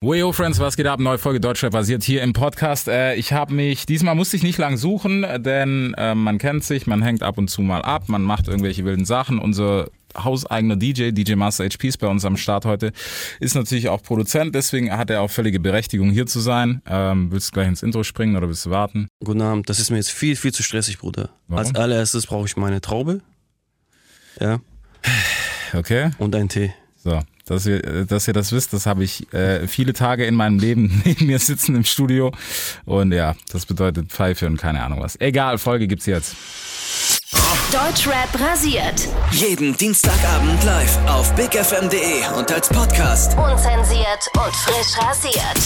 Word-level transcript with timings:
Weyo 0.00 0.30
Friends, 0.30 0.60
was 0.60 0.76
geht 0.76 0.86
ab? 0.86 1.00
Neue 1.00 1.18
Folge 1.18 1.40
Deutschrap 1.40 1.72
basiert 1.72 2.04
hier 2.04 2.22
im 2.22 2.32
Podcast. 2.32 2.86
Äh, 2.86 3.16
ich 3.16 3.32
habe 3.32 3.52
mich, 3.52 3.84
diesmal 3.84 4.14
musste 4.14 4.36
ich 4.36 4.44
nicht 4.44 4.56
lang 4.56 4.76
suchen, 4.76 5.26
denn 5.42 5.92
äh, 5.98 6.14
man 6.14 6.38
kennt 6.38 6.62
sich, 6.62 6.86
man 6.86 7.02
hängt 7.02 7.24
ab 7.24 7.36
und 7.36 7.48
zu 7.50 7.62
mal 7.62 7.82
ab, 7.82 8.04
man 8.08 8.22
macht 8.22 8.46
irgendwelche 8.46 8.84
wilden 8.84 9.04
Sachen. 9.04 9.40
Unser 9.40 9.90
hauseigener 10.16 10.76
DJ, 10.76 11.10
DJ 11.10 11.34
Master 11.34 11.64
HP 11.64 11.88
ist 11.88 11.96
bei 11.98 12.06
uns 12.06 12.24
am 12.24 12.36
Start 12.36 12.64
heute, 12.64 12.92
ist 13.40 13.56
natürlich 13.56 13.88
auch 13.88 14.00
Produzent, 14.00 14.54
deswegen 14.54 14.96
hat 14.96 15.10
er 15.10 15.20
auch 15.20 15.32
völlige 15.32 15.58
Berechtigung 15.58 16.10
hier 16.10 16.26
zu 16.26 16.38
sein. 16.38 16.80
Ähm, 16.86 17.32
willst 17.32 17.48
du 17.48 17.52
gleich 17.54 17.66
ins 17.66 17.82
Intro 17.82 18.04
springen 18.04 18.36
oder 18.36 18.46
willst 18.46 18.66
du 18.66 18.70
warten? 18.70 19.08
Guten 19.24 19.42
Abend, 19.42 19.68
das 19.68 19.80
ist 19.80 19.90
mir 19.90 19.96
jetzt 19.96 20.12
viel, 20.12 20.36
viel 20.36 20.52
zu 20.54 20.62
stressig, 20.62 20.98
Bruder. 20.98 21.30
Warum? 21.48 21.66
Als 21.66 21.74
allererstes 21.74 22.28
brauche 22.28 22.46
ich 22.46 22.56
meine 22.56 22.80
Traube. 22.80 23.20
Ja. 24.38 24.60
Okay, 25.74 26.12
Und 26.18 26.36
einen 26.36 26.48
Tee. 26.48 26.72
so. 26.96 27.20
Dass 27.48 27.66
ihr, 27.66 27.82
äh, 27.82 28.06
dass 28.06 28.28
ihr 28.28 28.34
das 28.34 28.52
wisst, 28.52 28.72
das 28.72 28.86
habe 28.86 29.04
ich 29.04 29.32
äh, 29.32 29.66
viele 29.66 29.94
Tage 29.94 30.26
in 30.26 30.34
meinem 30.34 30.58
Leben 30.58 31.02
neben 31.04 31.26
mir 31.26 31.38
sitzen 31.38 31.74
im 31.74 31.84
Studio. 31.84 32.32
Und 32.84 33.12
ja, 33.12 33.34
das 33.50 33.66
bedeutet 33.66 34.10
Pfeife 34.12 34.46
und 34.46 34.58
keine 34.58 34.82
Ahnung 34.82 35.00
was. 35.00 35.18
Egal, 35.20 35.58
Folge 35.58 35.88
gibt's 35.88 36.06
jetzt. 36.06 36.36
Deutschrap 37.72 38.28
rasiert. 38.40 39.08
Jeden 39.30 39.76
Dienstagabend 39.76 40.62
live 40.64 40.98
auf 41.06 41.34
bigfm.de 41.34 42.38
und 42.38 42.50
als 42.52 42.68
Podcast. 42.68 43.36
Unzensiert 43.38 44.28
und 44.34 44.54
frisch 44.54 44.98
rasiert. 44.98 45.58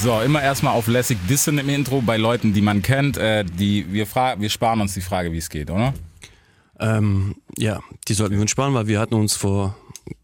So, 0.00 0.20
immer 0.20 0.42
erstmal 0.42 0.74
auf 0.74 0.86
Lässig 0.86 1.18
Dissen 1.28 1.58
im 1.58 1.68
Intro 1.68 2.02
bei 2.02 2.16
Leuten, 2.16 2.52
die 2.52 2.60
man 2.60 2.82
kennt. 2.82 3.16
Äh, 3.16 3.44
die, 3.44 3.90
wir, 3.92 4.06
fra 4.06 4.38
wir 4.38 4.50
sparen 4.50 4.80
uns 4.80 4.94
die 4.94 5.00
Frage, 5.00 5.32
wie 5.32 5.38
es 5.38 5.48
geht, 5.48 5.70
oder? 5.70 5.94
Ähm, 6.80 7.36
ja, 7.56 7.80
die 8.08 8.14
sollten 8.14 8.34
wir 8.34 8.42
uns 8.42 8.50
sparen, 8.50 8.74
weil 8.74 8.86
wir 8.86 9.00
hatten 9.00 9.14
uns 9.14 9.36
vor 9.36 9.76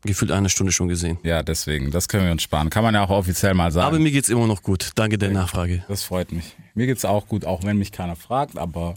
gefühlt 0.03 0.31
einer 0.31 0.49
Stunde 0.49 0.73
schon 0.73 0.89
gesehen. 0.89 1.19
Ja, 1.23 1.43
deswegen, 1.43 1.91
das 1.91 2.09
können 2.09 2.25
wir 2.25 2.33
uns 2.33 2.43
sparen. 2.43 2.71
Kann 2.71 2.85
man 2.85 2.95
ja 2.95 3.05
auch 3.05 3.11
offiziell 3.11 3.55
mal 3.55 3.71
sagen. 3.71 3.87
Aber 3.87 3.99
mir 3.99 4.11
geht's 4.11 4.29
immer 4.29 4.47
noch 4.47 4.63
gut. 4.63 4.91
Danke 4.95 5.19
der 5.19 5.31
Nachfrage. 5.31 5.85
das 5.89 6.03
freut 6.03 6.33
mich. 6.33 6.57
Mir 6.75 6.87
geht's 6.87 7.05
auch 7.05 7.27
gut, 7.27 7.45
auch 7.45 7.65
wenn 7.65 7.79
mich 7.79 7.93
keiner 7.93 8.17
fragt, 8.17 8.59
aber 8.59 8.95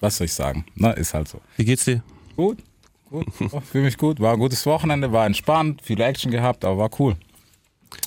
was 0.00 0.18
soll 0.18 0.26
ich 0.26 0.34
sagen? 0.34 0.64
Na, 0.74 0.90
ist 0.90 1.14
halt 1.14 1.28
so. 1.28 1.40
Wie 1.56 1.64
geht's 1.64 1.84
dir? 1.84 2.02
Gut, 2.36 2.58
gut, 3.10 3.26
oh, 3.52 3.60
fühle 3.60 3.84
mich 3.84 3.96
gut. 3.96 4.20
War 4.20 4.34
ein 4.34 4.38
gutes 4.38 4.66
Wochenende, 4.66 5.12
war 5.12 5.26
entspannt, 5.26 5.82
viel 5.82 6.00
Action 6.00 6.30
gehabt, 6.30 6.64
aber 6.64 6.78
war 6.78 6.90
cool. 6.98 7.16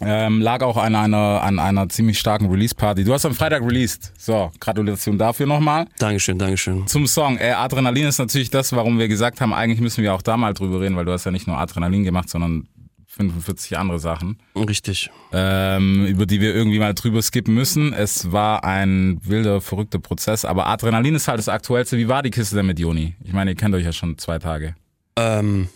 Ähm, 0.02 0.42
lag 0.42 0.62
auch 0.62 0.78
an 0.78 0.96
einer, 0.96 1.42
an 1.42 1.60
einer 1.60 1.90
ziemlich 1.90 2.20
starken 2.20 2.50
Release-Party. 2.50 3.04
Du 3.04 3.14
hast 3.14 3.26
am 3.26 3.34
Freitag 3.34 3.64
released. 3.64 4.14
So, 4.18 4.52
Gratulation 4.60 5.18
dafür 5.18 5.46
nochmal. 5.46 5.88
Dankeschön, 5.98 6.38
Dankeschön. 6.38 6.88
Zum 6.88 7.08
Song. 7.08 7.38
Äh, 7.38 7.52
Adrenalin 7.52 8.08
ist 8.08 8.18
natürlich 8.20 8.50
das, 8.50 8.72
warum 8.74 9.00
wir 9.00 9.08
gesagt 9.08 9.42
haben, 9.42 9.54
eigentlich 9.54 9.82
müssen 9.82 10.04
wir 10.04 10.14
auch 10.14 10.22
da 10.22 10.38
mal 10.38 10.54
drüber 10.54 10.82
reden, 10.82 10.96
weil 10.96 11.06
du 11.06 11.12
hast 11.12 11.26
ja 11.26 11.32
nicht 11.32 11.48
nur 11.48 11.58
Adrenalin 11.58 12.04
gemacht, 12.04 12.30
sondern 12.30 12.68
45 13.08 13.78
andere 13.78 14.00
Sachen, 14.00 14.38
Richtig. 14.56 15.10
ähm, 15.34 16.06
über 16.06 16.26
die 16.26 16.40
wir 16.40 16.56
irgendwie 16.56 16.80
mal 16.80 16.94
drüber 16.94 17.22
skippen 17.22 17.54
müssen. 17.54 17.92
Es 17.92 18.32
war 18.32 18.64
ein 18.64 19.20
wilder, 19.24 19.62
verrückter 19.62 20.00
Prozess, 20.00 20.46
aber 20.46 20.68
Adrenalin 20.68 21.16
ist 21.16 21.28
halt 21.28 21.40
das 21.40 21.50
Aktuellste. 21.50 21.98
Wie 21.98 22.08
war 22.08 22.22
die 22.22 22.30
Kiste 22.30 22.56
denn 22.56 22.68
mit 22.68 22.80
Joni? 22.80 23.16
Ich 23.24 23.34
meine, 23.34 23.52
ihr 23.52 23.56
kennt 23.58 23.76
euch 23.76 23.84
ja 23.84 23.92
schon 23.92 24.18
zwei 24.20 24.38
Tage. 24.40 24.76
Ähm, 25.18 25.68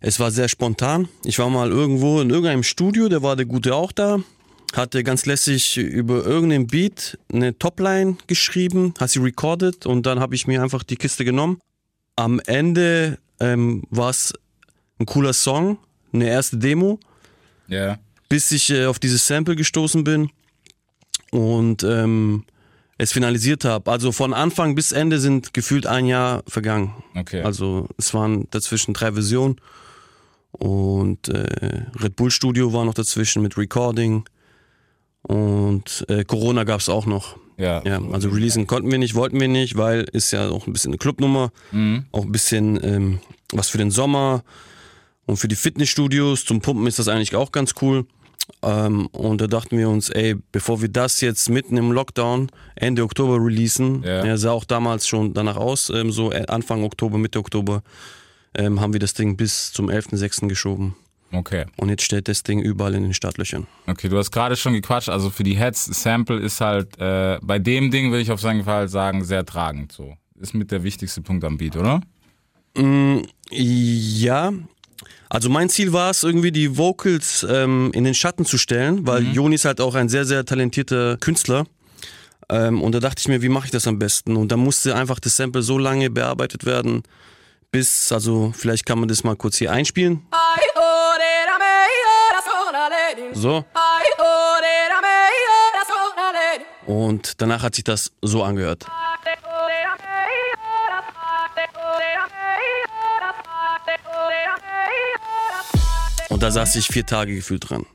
es 0.00 0.18
war 0.20 0.30
sehr 0.30 0.48
spontan. 0.48 1.08
Ich 1.24 1.38
war 1.38 1.48
mal 1.50 1.70
irgendwo 1.70 2.20
in 2.20 2.30
irgendeinem 2.30 2.62
Studio, 2.62 3.08
da 3.08 3.22
war 3.22 3.36
der 3.36 3.46
Gute 3.46 3.74
auch 3.74 3.92
da. 3.92 4.18
Hatte 4.74 5.04
ganz 5.04 5.26
lässig 5.26 5.76
über 5.78 6.24
irgendeinen 6.26 6.66
Beat 6.66 7.18
eine 7.32 7.56
Topline 7.58 8.16
geschrieben, 8.26 8.92
hat 8.98 9.10
sie 9.10 9.20
recorded 9.20 9.86
und 9.86 10.04
dann 10.06 10.20
habe 10.20 10.34
ich 10.34 10.46
mir 10.46 10.62
einfach 10.62 10.82
die 10.82 10.96
Kiste 10.96 11.24
genommen. 11.24 11.58
Am 12.16 12.40
Ende 12.46 13.18
ähm, 13.40 13.84
war 13.90 14.10
es 14.10 14.34
ein 14.98 15.06
cooler 15.06 15.32
Song, 15.32 15.78
eine 16.12 16.28
erste 16.28 16.58
Demo, 16.58 16.98
Ja. 17.68 17.98
bis 18.28 18.50
ich 18.52 18.70
äh, 18.70 18.86
auf 18.86 18.98
dieses 18.98 19.26
Sample 19.26 19.56
gestoßen 19.56 20.02
bin 20.04 20.30
und 21.30 21.82
ähm, 21.84 22.44
es 22.98 23.12
finalisiert 23.12 23.64
habe. 23.64 23.90
Also 23.90 24.12
von 24.12 24.32
Anfang 24.32 24.74
bis 24.74 24.92
Ende 24.92 25.18
sind 25.18 25.52
gefühlt 25.52 25.86
ein 25.86 26.06
Jahr 26.06 26.42
vergangen. 26.46 26.94
Okay. 27.14 27.42
Also 27.42 27.88
es 27.98 28.14
waren 28.14 28.48
dazwischen 28.50 28.94
drei 28.94 29.12
Versionen 29.12 29.56
und 30.52 31.28
äh, 31.28 31.82
Red 32.02 32.16
Bull 32.16 32.30
Studio 32.30 32.72
war 32.72 32.84
noch 32.84 32.94
dazwischen 32.94 33.42
mit 33.42 33.58
Recording 33.58 34.24
und 35.22 36.06
äh, 36.08 36.24
Corona 36.24 36.64
gab 36.64 36.80
es 36.80 36.88
auch 36.88 37.04
noch. 37.06 37.36
ja. 37.58 37.82
Ja, 37.84 38.00
also 38.12 38.28
releasen 38.30 38.66
konnten 38.66 38.90
wir 38.90 38.98
nicht, 38.98 39.14
wollten 39.14 39.40
wir 39.40 39.48
nicht, 39.48 39.76
weil 39.76 40.02
ist 40.12 40.30
ja 40.30 40.48
auch 40.48 40.66
ein 40.66 40.72
bisschen 40.72 40.90
eine 40.90 40.98
Clubnummer, 40.98 41.50
auch 42.12 42.24
ein 42.24 42.32
bisschen 42.32 42.82
ähm, 42.82 43.18
was 43.52 43.68
für 43.68 43.78
den 43.78 43.90
Sommer 43.90 44.42
und 45.26 45.36
für 45.36 45.48
die 45.48 45.56
Fitnessstudios. 45.56 46.44
Zum 46.44 46.60
Pumpen 46.60 46.86
ist 46.86 46.98
das 46.98 47.08
eigentlich 47.08 47.34
auch 47.34 47.52
ganz 47.52 47.74
cool. 47.82 48.06
Ähm, 48.62 49.06
und 49.08 49.40
da 49.40 49.46
dachten 49.46 49.76
wir 49.78 49.88
uns, 49.88 50.08
ey, 50.10 50.36
bevor 50.52 50.80
wir 50.80 50.88
das 50.88 51.20
jetzt 51.20 51.48
mitten 51.50 51.76
im 51.76 51.92
Lockdown 51.92 52.48
Ende 52.74 53.02
Oktober 53.02 53.36
releasen, 53.44 54.02
Ja. 54.02 54.24
ja. 54.24 54.36
sah 54.36 54.52
auch 54.52 54.64
damals 54.64 55.06
schon 55.08 55.34
danach 55.34 55.56
aus, 55.56 55.90
ähm, 55.90 56.10
so 56.12 56.32
äh, 56.32 56.46
Anfang 56.48 56.84
Oktober, 56.84 57.18
Mitte 57.18 57.38
Oktober, 57.38 57.82
ähm, 58.54 58.80
haben 58.80 58.92
wir 58.92 59.00
das 59.00 59.14
Ding 59.14 59.36
bis 59.36 59.72
zum 59.72 59.88
11.06. 59.90 60.48
geschoben. 60.48 60.94
Okay. 61.32 61.66
Und 61.76 61.88
jetzt 61.88 62.02
steht 62.04 62.28
das 62.28 62.44
Ding 62.44 62.60
überall 62.60 62.94
in 62.94 63.02
den 63.02 63.12
Startlöchern. 63.12 63.66
Okay, 63.88 64.08
du 64.08 64.16
hast 64.16 64.30
gerade 64.30 64.54
schon 64.56 64.72
gequatscht. 64.74 65.08
Also 65.08 65.28
für 65.30 65.42
die 65.42 65.56
Heads, 65.56 65.84
Sample 65.86 66.38
ist 66.38 66.60
halt, 66.60 66.98
äh, 66.98 67.38
bei 67.42 67.58
dem 67.58 67.90
Ding 67.90 68.10
würde 68.10 68.22
ich 68.22 68.30
auf 68.30 68.40
seinen 68.40 68.62
Fall 68.64 68.88
sagen, 68.88 69.24
sehr 69.24 69.44
tragend. 69.44 69.90
So. 69.92 70.16
Ist 70.40 70.54
mit 70.54 70.70
der 70.70 70.84
wichtigste 70.84 71.22
Punkt 71.22 71.44
am 71.44 71.58
Beat, 71.58 71.76
oder? 71.76 72.00
Ja, 73.50 74.52
also 75.28 75.48
mein 75.48 75.68
Ziel 75.68 75.92
war 75.92 76.10
es, 76.10 76.22
irgendwie 76.22 76.52
die 76.52 76.76
Vocals 76.76 77.46
ähm, 77.48 77.90
in 77.94 78.04
den 78.04 78.14
Schatten 78.14 78.44
zu 78.44 78.58
stellen, 78.58 79.06
weil 79.06 79.24
Joni 79.32 79.56
ist 79.56 79.64
halt 79.64 79.80
auch 79.80 79.94
ein 79.94 80.08
sehr, 80.08 80.24
sehr 80.24 80.44
talentierter 80.44 81.16
Künstler. 81.18 81.66
Ähm, 82.48 82.82
und 82.82 82.92
da 82.94 83.00
dachte 83.00 83.20
ich 83.20 83.28
mir, 83.28 83.42
wie 83.42 83.48
mache 83.48 83.66
ich 83.66 83.72
das 83.72 83.86
am 83.86 83.98
besten? 83.98 84.36
Und 84.36 84.52
da 84.52 84.56
musste 84.56 84.94
einfach 84.94 85.18
das 85.18 85.36
Sample 85.36 85.62
so 85.62 85.78
lange 85.78 86.10
bearbeitet 86.10 86.64
werden, 86.64 87.02
bis, 87.72 88.12
also 88.12 88.52
vielleicht 88.56 88.86
kann 88.86 89.00
man 89.00 89.08
das 89.08 89.24
mal 89.24 89.36
kurz 89.36 89.56
hier 89.56 89.72
einspielen. 89.72 90.22
So. 93.32 93.64
Und 96.86 97.40
danach 97.40 97.62
hat 97.62 97.74
sich 97.74 97.84
das 97.84 98.12
so 98.22 98.44
angehört. 98.44 98.86
Und 106.36 106.42
da 106.42 106.50
saß 106.50 106.76
ich 106.76 106.88
vier 106.88 107.06
Tage 107.06 107.34
gefühlt 107.34 107.70
dran. 107.70 107.86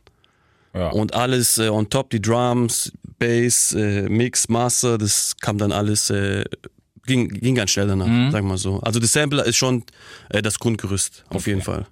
Ja. 0.73 0.89
Und 0.89 1.13
alles 1.13 1.59
äh, 1.59 1.69
on 1.69 1.87
top, 1.91 2.09
die 2.09 2.19
Drums, 2.19 2.91
Bass, 3.19 3.71
äh, 3.73 4.09
Mix, 4.09 4.49
Master, 4.49 4.97
das 4.97 5.37
kam 5.39 5.59
dann 5.59 5.71
alles, 5.71 6.09
äh, 6.09 6.43
ging, 7.05 7.27
ging 7.27 7.53
ganz 7.53 7.69
schnell 7.69 7.85
danach, 7.85 8.07
sagen 8.07 8.31
wir 8.31 8.41
mal 8.41 8.57
so. 8.57 8.79
Also 8.79 8.99
das 8.99 9.13
Sampler 9.13 9.45
ist 9.45 9.57
schon 9.57 9.83
äh, 10.29 10.41
das 10.41 10.57
Grundgerüst, 10.57 11.23
auf 11.29 11.45
jeden 11.45 11.61
Fall. 11.61 11.85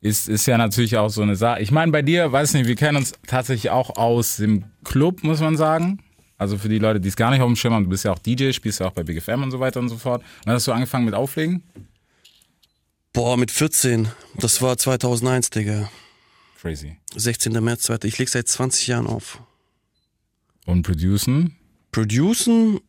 Ist, 0.00 0.28
ist 0.28 0.46
ja 0.46 0.58
natürlich 0.58 0.96
auch 0.96 1.10
so 1.10 1.22
eine 1.22 1.36
Sache. 1.36 1.60
Ich 1.60 1.70
meine, 1.70 1.92
bei 1.92 2.02
dir, 2.02 2.32
weiß 2.32 2.54
nicht, 2.54 2.66
wir 2.66 2.74
kennen 2.74 2.96
uns 2.96 3.12
tatsächlich 3.28 3.70
auch 3.70 3.96
aus 3.96 4.38
dem 4.38 4.64
Club, 4.82 5.22
muss 5.22 5.40
man 5.40 5.56
sagen. 5.56 6.02
Also 6.38 6.58
für 6.58 6.68
die 6.68 6.80
Leute, 6.80 6.98
die 6.98 7.08
es 7.08 7.14
gar 7.14 7.30
nicht 7.30 7.40
auf 7.40 7.46
dem 7.46 7.54
Schirm 7.54 7.74
haben, 7.74 7.84
du 7.84 7.90
bist 7.90 8.04
ja 8.04 8.10
auch 8.10 8.18
DJ, 8.18 8.50
spielst 8.50 8.80
ja 8.80 8.86
auch 8.88 8.92
bei 8.92 9.04
Big 9.04 9.22
FM 9.22 9.44
und 9.44 9.52
so 9.52 9.60
weiter 9.60 9.78
und 9.78 9.90
so 9.90 9.96
fort. 9.96 10.22
Und 10.22 10.46
dann 10.46 10.54
hast 10.54 10.66
du 10.66 10.72
angefangen 10.72 11.04
mit 11.04 11.14
Auflegen? 11.14 11.62
Boah, 13.12 13.36
mit 13.36 13.50
14, 13.50 14.08
das 14.36 14.62
war 14.62 14.76
2001, 14.76 15.50
Digga. 15.50 15.90
Crazy. 16.60 16.96
16. 17.14 17.52
März, 17.64 17.82
2. 17.82 17.98
Ich 18.04 18.18
leg 18.18 18.28
seit 18.28 18.48
20 18.48 18.86
Jahren 18.88 19.06
auf. 19.06 19.40
Und 20.66 20.82
Producen? 20.82 21.56
Producen 21.92 22.80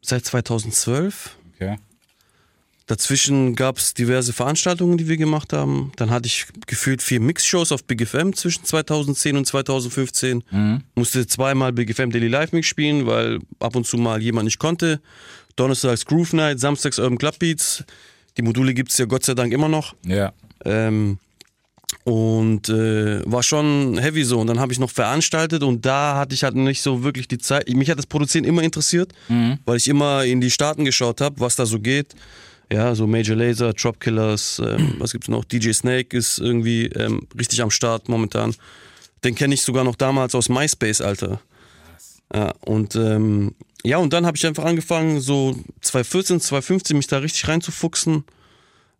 seit 0.00 0.24
2012. 0.24 1.36
Okay. 1.54 1.78
Dazwischen 2.86 3.54
gab 3.54 3.78
es 3.78 3.94
diverse 3.94 4.32
Veranstaltungen, 4.32 4.98
die 4.98 5.08
wir 5.08 5.16
gemacht 5.16 5.52
haben. 5.52 5.92
Dann 5.96 6.10
hatte 6.10 6.26
ich 6.26 6.46
gefühlt 6.66 7.00
vier 7.00 7.20
Mixshows 7.20 7.70
auf 7.70 7.84
Big 7.84 8.06
FM 8.06 8.34
zwischen 8.34 8.64
2010 8.64 9.36
und 9.36 9.46
2015. 9.46 10.42
Musste 10.94 11.26
zweimal 11.26 11.72
Big 11.72 11.94
FM 11.94 12.10
Daily 12.10 12.28
Live 12.28 12.52
Mix 12.52 12.66
spielen, 12.66 13.06
weil 13.06 13.38
ab 13.60 13.76
und 13.76 13.86
zu 13.86 13.96
mal 13.98 14.20
jemand 14.20 14.46
nicht 14.46 14.58
konnte. 14.58 15.00
Donnerstags 15.54 16.04
Groove 16.04 16.32
Night, 16.32 16.58
samstags 16.60 16.98
Urban 16.98 17.18
Club 17.18 17.38
Beats. 17.38 17.84
Die 18.36 18.42
Module 18.42 18.74
gibt 18.74 18.90
es 18.90 18.98
ja 18.98 19.04
Gott 19.04 19.24
sei 19.24 19.34
Dank 19.34 19.52
immer 19.52 19.68
noch. 19.68 19.94
Ja. 20.04 20.32
Ähm, 20.64 21.18
und 22.04 22.68
äh, 22.68 23.22
war 23.30 23.42
schon 23.42 23.98
heavy 23.98 24.24
so. 24.24 24.40
Und 24.40 24.48
dann 24.48 24.58
habe 24.58 24.72
ich 24.72 24.78
noch 24.78 24.90
veranstaltet 24.90 25.62
und 25.62 25.84
da 25.84 26.16
hatte 26.16 26.34
ich 26.34 26.42
halt 26.42 26.54
nicht 26.54 26.82
so 26.82 27.04
wirklich 27.04 27.28
die 27.28 27.38
Zeit. 27.38 27.68
Mich 27.68 27.90
hat 27.90 27.98
das 27.98 28.06
Produzieren 28.06 28.44
immer 28.44 28.62
interessiert, 28.62 29.12
weil 29.64 29.76
ich 29.76 29.88
immer 29.88 30.24
in 30.24 30.40
die 30.40 30.50
Staaten 30.50 30.84
geschaut 30.84 31.20
habe, 31.20 31.38
was 31.38 31.56
da 31.56 31.66
so 31.66 31.78
geht. 31.78 32.14
Ja, 32.72 32.94
so 32.94 33.06
Major 33.06 33.36
Laser, 33.36 33.74
Drop 33.74 34.00
Killers, 34.00 34.60
ähm, 34.64 34.94
was 34.98 35.12
gibt's 35.12 35.28
noch? 35.28 35.44
DJ 35.44 35.72
Snake 35.72 36.16
ist 36.16 36.38
irgendwie 36.38 36.86
ähm, 36.86 37.26
richtig 37.38 37.60
am 37.60 37.70
Start 37.70 38.08
momentan. 38.08 38.54
Den 39.24 39.34
kenne 39.34 39.54
ich 39.54 39.62
sogar 39.62 39.84
noch 39.84 39.94
damals 39.94 40.34
aus 40.34 40.48
MySpace, 40.48 41.02
Alter. 41.02 41.40
Ja, 42.34 42.52
und 42.64 42.96
ähm, 42.96 43.54
ja, 43.84 43.96
und 43.98 44.12
dann 44.12 44.26
habe 44.26 44.36
ich 44.36 44.46
einfach 44.46 44.64
angefangen, 44.64 45.20
so 45.20 45.56
2014, 45.80 46.40
2015 46.40 46.96
mich 46.96 47.06
da 47.06 47.18
richtig 47.18 47.48
reinzufuchsen. 47.48 48.24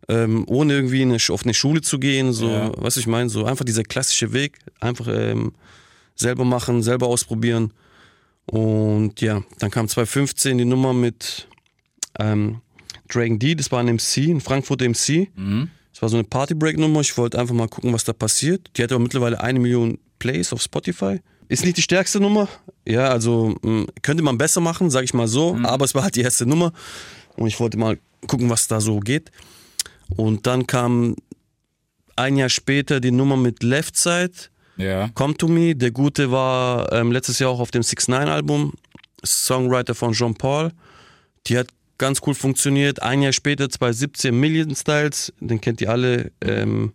ähm, 0.09 0.43
ohne 0.49 0.73
irgendwie 0.73 1.01
eine, 1.01 1.15
auf 1.29 1.43
eine 1.45 1.53
Schule 1.53 1.81
zu 1.81 1.97
gehen, 1.97 2.33
so, 2.33 2.49
Ja. 2.49 2.71
was 2.75 2.97
ich 2.97 3.07
meine, 3.07 3.29
so 3.29 3.45
einfach 3.45 3.63
dieser 3.63 3.83
klassische 3.83 4.33
Weg, 4.33 4.59
einfach 4.81 5.07
ähm, 5.09 5.53
selber 6.15 6.43
machen, 6.43 6.83
selber 6.83 7.07
ausprobieren. 7.07 7.71
Und 8.45 9.21
ja, 9.21 9.41
dann 9.59 9.71
kam 9.71 9.87
2015 9.87 10.57
die 10.57 10.65
Nummer 10.65 10.93
mit 10.93 11.47
ähm, 12.19 12.59
Dragon 13.07 13.39
D, 13.39 13.55
das 13.55 13.71
war 13.71 13.79
ein 13.79 13.87
MC, 13.95 14.17
ein 14.29 14.41
Frankfurter 14.41 14.89
MC. 14.89 15.29
Das 15.93 16.01
war 16.01 16.09
so 16.09 16.17
eine 16.17 16.25
Party-Break-Nummer. 16.25 16.99
Ich 16.99 17.17
wollte 17.17 17.39
einfach 17.39 17.55
mal 17.55 17.69
gucken, 17.69 17.93
was 17.93 18.03
da 18.03 18.11
passiert. 18.11 18.71
Die 18.75 18.83
hat 18.83 18.91
aber 18.91 19.01
mittlerweile 19.01 19.39
eine 19.39 19.59
Million 19.59 19.99
Plays 20.19 20.51
auf 20.51 20.61
Spotify. 20.61 21.21
Ist 21.47 21.63
nicht 21.65 21.77
die 21.77 21.81
stärkste 21.81 22.19
Nummer. 22.19 22.47
Ja, 22.85 23.09
also 23.09 23.55
mh, 23.61 23.85
könnte 24.01 24.23
man 24.23 24.37
besser 24.37 24.61
machen, 24.61 24.89
sage 24.89 25.05
ich 25.05 25.13
mal 25.13 25.27
so. 25.27 25.57
Aber 25.63 25.85
es 25.85 25.95
war 25.95 26.03
halt 26.03 26.15
die 26.15 26.21
erste 26.21 26.45
Nummer. 26.45 26.73
Und 27.35 27.47
ich 27.47 27.59
wollte 27.59 27.77
mal 27.77 27.97
gucken, 28.27 28.49
was 28.49 28.67
da 28.67 28.79
so 28.81 28.99
geht. 28.99 29.31
Und 30.15 30.45
dann 30.47 30.67
kam 30.67 31.15
ein 32.15 32.37
Jahr 32.37 32.49
später 32.49 32.99
die 32.99 33.11
Nummer 33.11 33.37
mit 33.37 33.63
Left 33.63 33.97
Side. 33.97 34.33
Ja. 34.77 35.09
Come 35.15 35.35
to 35.35 35.47
Me. 35.47 35.75
Der 35.75 35.91
Gute 35.91 36.31
war 36.31 36.91
ähm, 36.91 37.11
letztes 37.11 37.39
Jahr 37.39 37.49
auch 37.51 37.59
auf 37.59 37.71
dem 37.71 37.83
6 37.83 38.07
9 38.07 38.27
album 38.27 38.73
Songwriter 39.25 39.95
von 39.95 40.13
Jean 40.13 40.35
Paul. 40.35 40.71
Die 41.47 41.57
hat 41.57 41.67
ganz 41.97 42.21
cool 42.25 42.33
funktioniert. 42.35 43.01
Ein 43.01 43.21
Jahr 43.21 43.33
später, 43.33 43.69
2017, 43.69 44.37
Million 44.37 44.75
Styles. 44.75 45.33
Den 45.39 45.61
kennt 45.61 45.81
ihr 45.81 45.89
alle. 45.89 46.31
Ähm, 46.41 46.93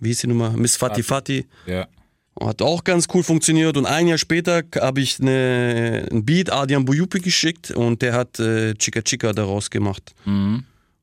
wie 0.00 0.08
hieß 0.08 0.20
die 0.20 0.26
Nummer? 0.28 0.50
Miss 0.50 0.76
Fati 0.76 1.02
Fati. 1.02 1.46
Ja. 1.66 1.86
Hat 2.40 2.60
auch 2.60 2.84
ganz 2.84 3.06
cool 3.14 3.22
funktioniert. 3.22 3.76
Und 3.76 3.86
ein 3.86 4.06
Jahr 4.06 4.18
später 4.18 4.62
habe 4.78 5.00
ich 5.00 5.20
eine, 5.20 6.06
ein 6.10 6.24
Beat 6.24 6.52
Adian 6.52 6.84
Buyupi 6.84 7.20
geschickt 7.20 7.70
und 7.70 8.02
der 8.02 8.12
hat 8.12 8.38
äh, 8.38 8.74
Chica 8.74 9.00
Chica 9.02 9.32
daraus 9.32 9.70
gemacht. 9.70 10.14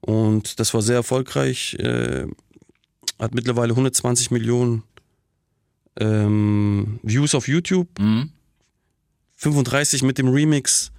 Und 0.02 0.60
das 0.60 0.74
war 0.74 0.82
sehr 0.82 0.98
erfolgreich. 0.98 1.76
Äh, 1.76 2.28
hat 3.20 3.34
mittlerweile 3.34 3.72
120 3.72 4.32
Millionen 4.32 4.84
ähm, 6.00 7.00
Views 7.04 7.34
auf 7.36 7.48
YouTube. 7.48 7.88
35 9.38 10.04
mit 10.04 10.18
dem 10.18 10.30
Remix 10.30 10.92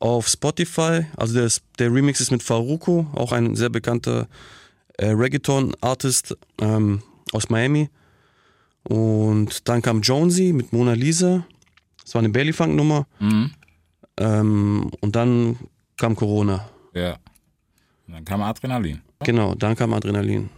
auf 0.00 0.28
Spotify. 0.28 1.06
Also 1.16 1.34
der, 1.34 1.50
der 1.78 1.92
Remix 1.92 2.20
ist 2.20 2.30
mit 2.30 2.42
Faruko, 2.42 3.06
auch 3.14 3.32
ein 3.32 3.54
sehr 3.54 3.68
bekannter 3.68 4.28
äh, 4.98 5.10
Reggaeton-Artist 5.10 6.36
ähm, 6.60 7.02
aus 7.32 7.48
Miami. 7.50 7.88
Und 8.84 9.68
dann 9.68 9.82
kam 9.82 10.00
Jonesy 10.00 10.52
mit 10.52 10.72
Mona 10.72 10.92
Lisa. 10.92 11.46
Das 12.02 12.14
war 12.14 12.20
eine 12.20 12.30
Belly 12.30 12.52
Funk 12.52 12.74
Nummer. 12.74 13.06
Ähm, 14.16 14.90
und 15.00 15.16
dann 15.16 15.58
kam 15.96 16.16
Corona. 16.16 16.68
Ja. 16.94 17.16
Und 18.06 18.14
dann 18.14 18.24
kam 18.24 18.42
Adrenalin. 18.42 19.00
Genau, 19.24 19.54
dann 19.54 19.76
kam 19.76 19.92
Adrenalin. 19.92 20.50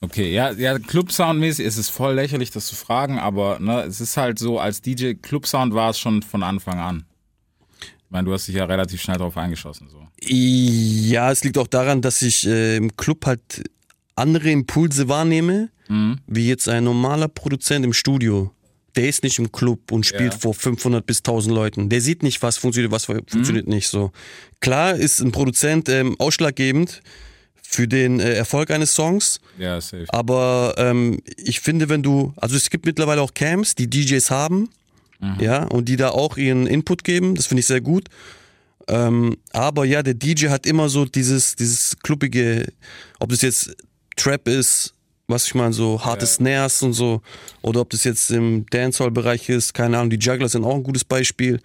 Okay, 0.00 0.32
ja, 0.32 0.50
ja, 0.52 0.78
Club-Sound-mäßig 0.78 1.64
ist 1.64 1.78
es 1.78 1.88
voll 1.88 2.14
lächerlich, 2.14 2.50
das 2.50 2.66
zu 2.66 2.74
fragen, 2.74 3.18
aber 3.18 3.58
ne, 3.60 3.82
es 3.82 4.00
ist 4.00 4.16
halt 4.16 4.38
so, 4.38 4.58
als 4.58 4.82
DJ 4.82 5.14
Club-Sound 5.14 5.74
war 5.74 5.90
es 5.90 5.98
schon 5.98 6.22
von 6.22 6.42
Anfang 6.42 6.78
an. 6.78 7.06
Ich 7.80 8.10
meine, 8.10 8.26
du 8.26 8.32
hast 8.32 8.46
dich 8.46 8.54
ja 8.54 8.66
relativ 8.66 9.00
schnell 9.00 9.16
darauf 9.16 9.36
eingeschossen. 9.36 9.88
So. 9.88 10.06
Ja, 10.22 11.32
es 11.32 11.42
liegt 11.44 11.58
auch 11.58 11.66
daran, 11.66 12.02
dass 12.02 12.22
ich 12.22 12.46
äh, 12.46 12.76
im 12.76 12.96
Club 12.96 13.26
halt 13.26 13.64
andere 14.16 14.50
Impulse 14.50 15.08
wahrnehme, 15.08 15.68
wie 16.26 16.48
jetzt 16.48 16.68
ein 16.68 16.82
normaler 16.84 17.28
Produzent 17.28 17.84
im 17.84 17.92
Studio. 17.92 18.50
Der 18.96 19.08
ist 19.08 19.22
nicht 19.22 19.38
im 19.38 19.52
Club 19.52 19.92
und 19.92 20.04
spielt 20.06 20.32
Ja. 20.32 20.38
vor 20.40 20.54
500 20.54 21.06
bis 21.06 21.18
1000 21.18 21.54
Leuten. 21.54 21.88
Der 21.90 22.00
sieht 22.00 22.22
nicht, 22.22 22.42
was 22.42 22.56
funktioniert, 22.56 22.90
was 22.92 23.04
funktioniert 23.04 23.68
nicht 23.68 23.86
so. 23.88 24.10
Klar 24.60 24.94
ist 24.96 25.20
ein 25.20 25.30
Produzent 25.32 25.88
ähm, 25.90 26.16
ausschlaggebend 26.18 27.02
für 27.62 27.86
den 27.86 28.18
äh, 28.20 28.32
Erfolg 28.32 28.70
eines 28.70 28.94
Songs, 28.94 29.38
Ja, 29.58 29.80
safe. 29.80 30.06
aber 30.08 30.74
ähm, 30.78 31.18
ich 31.36 31.60
finde, 31.60 31.88
wenn 31.88 32.02
du, 32.02 32.32
also 32.36 32.56
es 32.56 32.70
gibt 32.70 32.86
mittlerweile 32.86 33.20
auch 33.20 33.34
Camps, 33.34 33.74
die 33.74 33.88
DJs 33.90 34.30
haben, 34.30 34.70
ja, 35.40 35.64
und 35.64 35.88
die 35.88 35.96
da 35.96 36.10
auch 36.10 36.36
ihren 36.36 36.66
Input 36.66 37.02
geben, 37.02 37.36
das 37.36 37.46
finde 37.46 37.60
ich 37.60 37.66
sehr 37.66 37.80
gut. 37.80 38.08
Ähm, 38.86 39.36
aber 39.52 39.84
ja, 39.86 40.02
der 40.02 40.12
DJ 40.14 40.48
hat 40.48 40.66
immer 40.66 40.88
so 40.90 41.04
dieses, 41.06 41.56
dieses 41.56 41.96
kluppige, 42.02 42.66
ob 43.18 43.30
das 43.30 43.40
jetzt 43.42 43.74
Trap 44.16 44.48
ist, 44.48 44.92
was 45.28 45.46
ich 45.46 45.54
meine, 45.54 45.72
so 45.72 46.04
harte 46.04 46.24
Snares 46.26 46.82
und 46.82 46.92
so, 46.92 47.20
oder 47.62 47.80
ob 47.80 47.90
das 47.90 48.04
jetzt 48.04 48.30
im 48.30 48.64
Dancehall-Bereich 48.70 49.48
ist, 49.48 49.74
keine 49.74 49.98
Ahnung, 49.98 50.10
die 50.10 50.18
Jugglers 50.18 50.52
sind 50.52 50.64
auch 50.64 50.74
ein 50.74 50.82
gutes 50.82 51.04
Beispiel. 51.04 51.60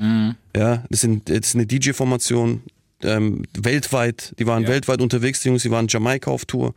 Ja, 0.56 0.84
das, 0.90 1.02
sind, 1.02 1.30
das 1.30 1.38
ist 1.40 1.56
eine 1.56 1.66
DJ-Formation, 1.68 2.62
ähm, 3.04 3.44
weltweit, 3.58 4.34
die 4.40 4.46
waren 4.48 4.64
Ja. 4.64 4.70
weltweit 4.70 5.02
unterwegs, 5.02 5.42
die 5.42 5.50
Jungs, 5.50 5.64
die 5.64 5.72
waren 5.72 5.86
in 5.86 5.90
Jamaika 5.90 6.32
auf 6.32 6.46
Tour. 6.46 6.74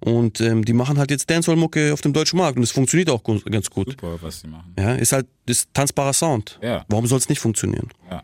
Und 0.00 0.40
ähm, 0.40 0.64
die 0.64 0.74
machen 0.74 0.96
halt 0.96 1.10
jetzt 1.10 1.28
Dancehall-Mucke 1.28 1.92
auf 1.92 2.00
dem 2.02 2.12
deutschen 2.12 2.38
Markt 2.38 2.56
und 2.56 2.62
das 2.62 2.70
funktioniert 2.70 3.10
auch 3.10 3.22
ganz 3.24 3.68
gut. 3.68 3.90
Super, 3.90 4.16
was 4.20 4.42
die 4.42 4.46
machen. 4.48 4.72
Ja, 4.78 4.94
ist 4.94 5.10
halt 5.12 5.26
ist 5.46 5.68
tanzbarer 5.74 6.12
Sound. 6.12 6.58
Ja. 6.62 6.84
Warum 6.88 7.06
soll 7.06 7.18
es 7.18 7.28
nicht 7.28 7.40
funktionieren? 7.40 7.88
Ja. 8.08 8.22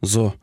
So. 0.00 0.34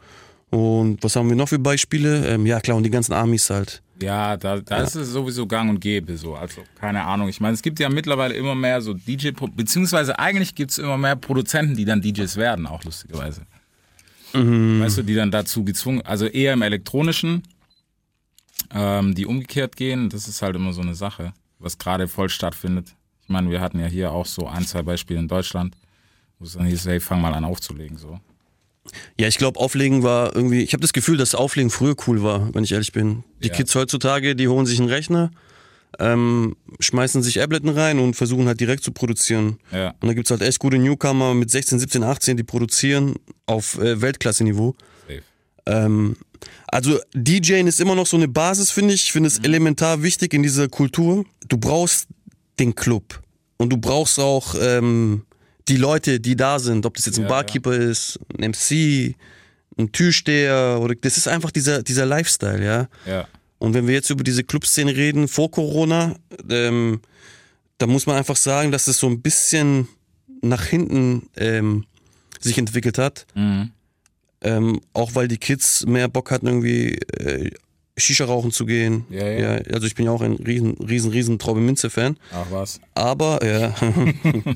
Und 0.51 1.03
was 1.03 1.15
haben 1.17 1.27
wir 1.27 1.35
noch 1.35 1.49
für 1.49 1.59
Beispiele? 1.59 2.25
Ähm, 2.27 2.45
ja, 2.45 2.61
klar, 2.61 2.77
und 2.77 2.83
die 2.83 2.89
ganzen 2.89 3.11
Amis 3.13 3.49
halt. 3.49 3.81
Ja, 4.01 4.37
da, 4.37 4.59
da 4.59 4.77
ist 4.77 4.95
es 4.95 5.09
sowieso 5.09 5.45
gang 5.45 5.69
und 5.69 5.79
gäbe 5.79 6.17
so. 6.17 6.35
Also, 6.35 6.63
keine 6.79 7.03
Ahnung. 7.03 7.27
Ich 7.27 7.41
meine, 7.41 7.53
es 7.53 7.61
gibt 7.61 7.79
ja 7.79 7.89
mittlerweile 7.89 8.33
immer 8.33 8.55
mehr 8.55 8.81
so 8.81 8.93
DJ, 8.93 9.31
beziehungsweise 9.55 10.17
eigentlich 10.17 10.55
gibt 10.55 10.71
es 10.71 10.77
immer 10.77 10.97
mehr 10.97 11.15
Produzenten, 11.15 11.75
die 11.75 11.85
dann 11.85 12.01
DJs 12.01 12.35
werden, 12.37 12.65
auch 12.65 12.83
lustigerweise. 12.83 13.41
Weißt 14.81 14.99
du, 14.99 15.03
die 15.03 15.15
dann 15.15 15.31
dazu 15.31 15.63
gezwungen, 15.63 16.01
also 16.03 16.25
eher 16.25 16.53
im 16.53 16.61
elektronischen, 16.61 17.43
ähm, 18.71 19.15
die 19.15 19.25
umgekehrt 19.25 19.75
gehen, 19.75 20.09
das 20.09 20.27
ist 20.27 20.41
halt 20.41 20.55
immer 20.55 20.71
so 20.71 20.81
eine 20.81 20.93
Sache, 20.95 21.33
was 21.57 21.77
gerade 21.77 22.07
voll 22.07 22.29
stattfindet. 22.29 22.95
Ich 23.23 23.29
meine, 23.29 23.49
wir 23.49 23.59
hatten 23.59 23.79
ja 23.79 23.87
hier 23.87 24.11
auch 24.11 24.25
so 24.25 24.47
ein, 24.47 24.65
zwei 24.65 24.83
Beispiele 24.83 25.19
in 25.19 25.27
Deutschland, 25.27 25.75
wo 26.37 26.45
es 26.45 26.53
dann 26.53 26.65
hieß, 26.65 26.85
hey, 26.85 26.99
fang 26.99 27.21
mal 27.21 27.33
an 27.33 27.43
aufzulegen, 27.43 27.97
so. 27.97 28.19
Ja, 29.19 29.27
ich 29.27 29.37
glaube, 29.37 29.59
Auflegen 29.59 30.03
war 30.03 30.35
irgendwie. 30.35 30.61
Ich 30.61 30.73
habe 30.73 30.81
das 30.81 30.93
Gefühl, 30.93 31.17
dass 31.17 31.35
Auflegen 31.35 31.69
früher 31.69 31.95
cool 32.07 32.23
war, 32.23 32.53
wenn 32.53 32.63
ich 32.63 32.71
ehrlich 32.71 32.91
bin. 32.91 33.23
Die 33.43 33.47
Ja. 33.49 33.53
Kids 33.53 33.75
heutzutage, 33.75 34.35
die 34.35 34.47
holen 34.47 34.65
sich 34.65 34.79
einen 34.79 34.89
Rechner, 34.89 35.31
ähm, 35.99 36.55
schmeißen 36.79 37.23
sich 37.23 37.41
Ableton 37.41 37.69
rein 37.69 37.99
und 37.99 38.15
versuchen 38.15 38.47
halt 38.47 38.59
direkt 38.59 38.83
zu 38.83 38.91
produzieren. 38.91 39.57
Ja. 39.71 39.95
Und 39.99 40.07
da 40.07 40.13
gibt's 40.13 40.31
halt 40.31 40.41
echt 40.41 40.59
gute 40.59 40.77
Newcomer 40.77 41.33
mit 41.33 41.49
16, 41.49 41.79
17, 41.79 42.03
18, 42.03 42.37
die 42.37 42.43
produzieren 42.43 43.15
auf 43.45 43.77
äh, 43.79 44.01
Weltklasse-Niveau. 44.01 44.75
Ähm, 45.65 46.15
also 46.67 46.97
DJing 47.13 47.67
ist 47.67 47.79
immer 47.79 47.95
noch 47.95 48.07
so 48.07 48.17
eine 48.17 48.27
Basis, 48.27 48.71
finde 48.71 48.93
ich. 48.93 49.05
Ich 49.05 49.11
finde 49.11 49.27
es 49.27 49.39
elementar 49.39 50.01
wichtig 50.01 50.33
in 50.33 50.41
dieser 50.41 50.67
Kultur. 50.67 51.25
Du 51.47 51.57
brauchst 51.57 52.07
den 52.59 52.75
Club 52.75 53.21
und 53.57 53.69
du 53.69 53.77
brauchst 53.77 54.19
auch 54.19 54.55
ähm, 54.59 55.23
die 55.69 55.77
Leute, 55.77 56.19
die 56.19 56.35
da 56.35 56.59
sind. 56.59 56.85
Ob 56.85 56.95
das 56.95 57.05
jetzt 57.05 57.17
ein 57.17 57.23
Ja, 57.23 57.29
Barkeeper 57.29 57.73
ist, 57.73 58.19
ein 58.37 58.51
MC, 58.51 59.15
ein 59.77 59.91
Türsteher 59.91 60.79
oder 60.81 60.95
das 60.95 61.17
ist 61.17 61.27
einfach 61.27 61.51
dieser 61.51 61.83
dieser 61.83 62.05
Lifestyle, 62.05 62.63
ja. 62.63 62.87
Ja. 63.05 63.27
Und 63.59 63.73
wenn 63.73 63.87
wir 63.87 63.93
jetzt 63.93 64.09
über 64.09 64.23
diese 64.23 64.43
Clubszene 64.43 64.95
reden 64.95 65.27
vor 65.27 65.51
Corona, 65.51 66.15
ähm, 66.49 67.01
da 67.77 67.87
muss 67.87 68.05
man 68.05 68.15
einfach 68.15 68.37
sagen, 68.37 68.71
dass 68.71 68.87
es 68.87 68.99
so 68.99 69.07
ein 69.07 69.21
bisschen 69.21 69.87
nach 70.41 70.65
hinten 70.65 71.29
ähm, 71.35 71.85
sich 72.39 72.57
entwickelt 72.57 72.97
hat. 72.97 73.25
Mhm. 73.35 73.71
Ähm, 74.41 74.81
auch 74.93 75.15
weil 75.15 75.27
die 75.27 75.37
Kids 75.37 75.85
mehr 75.85 76.07
Bock 76.07 76.31
hatten, 76.31 76.47
irgendwie 76.47 76.95
äh, 76.95 77.51
Shisha 77.97 78.23
rauchen 78.23 78.51
zu 78.51 78.65
gehen. 78.65 79.05
Ja, 79.09 79.27
ja. 79.27 79.49
also 79.73 79.85
ich 79.85 79.95
bin 79.95 80.05
ja 80.05 80.11
auch 80.11 80.21
ein 80.21 80.35
riesen, 80.35 80.77
riesen, 80.77 81.11
riesen 81.11 81.39
Traube 81.39 81.59
Minze-Fan. 81.59 82.17
Ach 82.33 82.45
was. 82.49 82.79
Aber, 82.95 83.45
ja. 83.45 83.75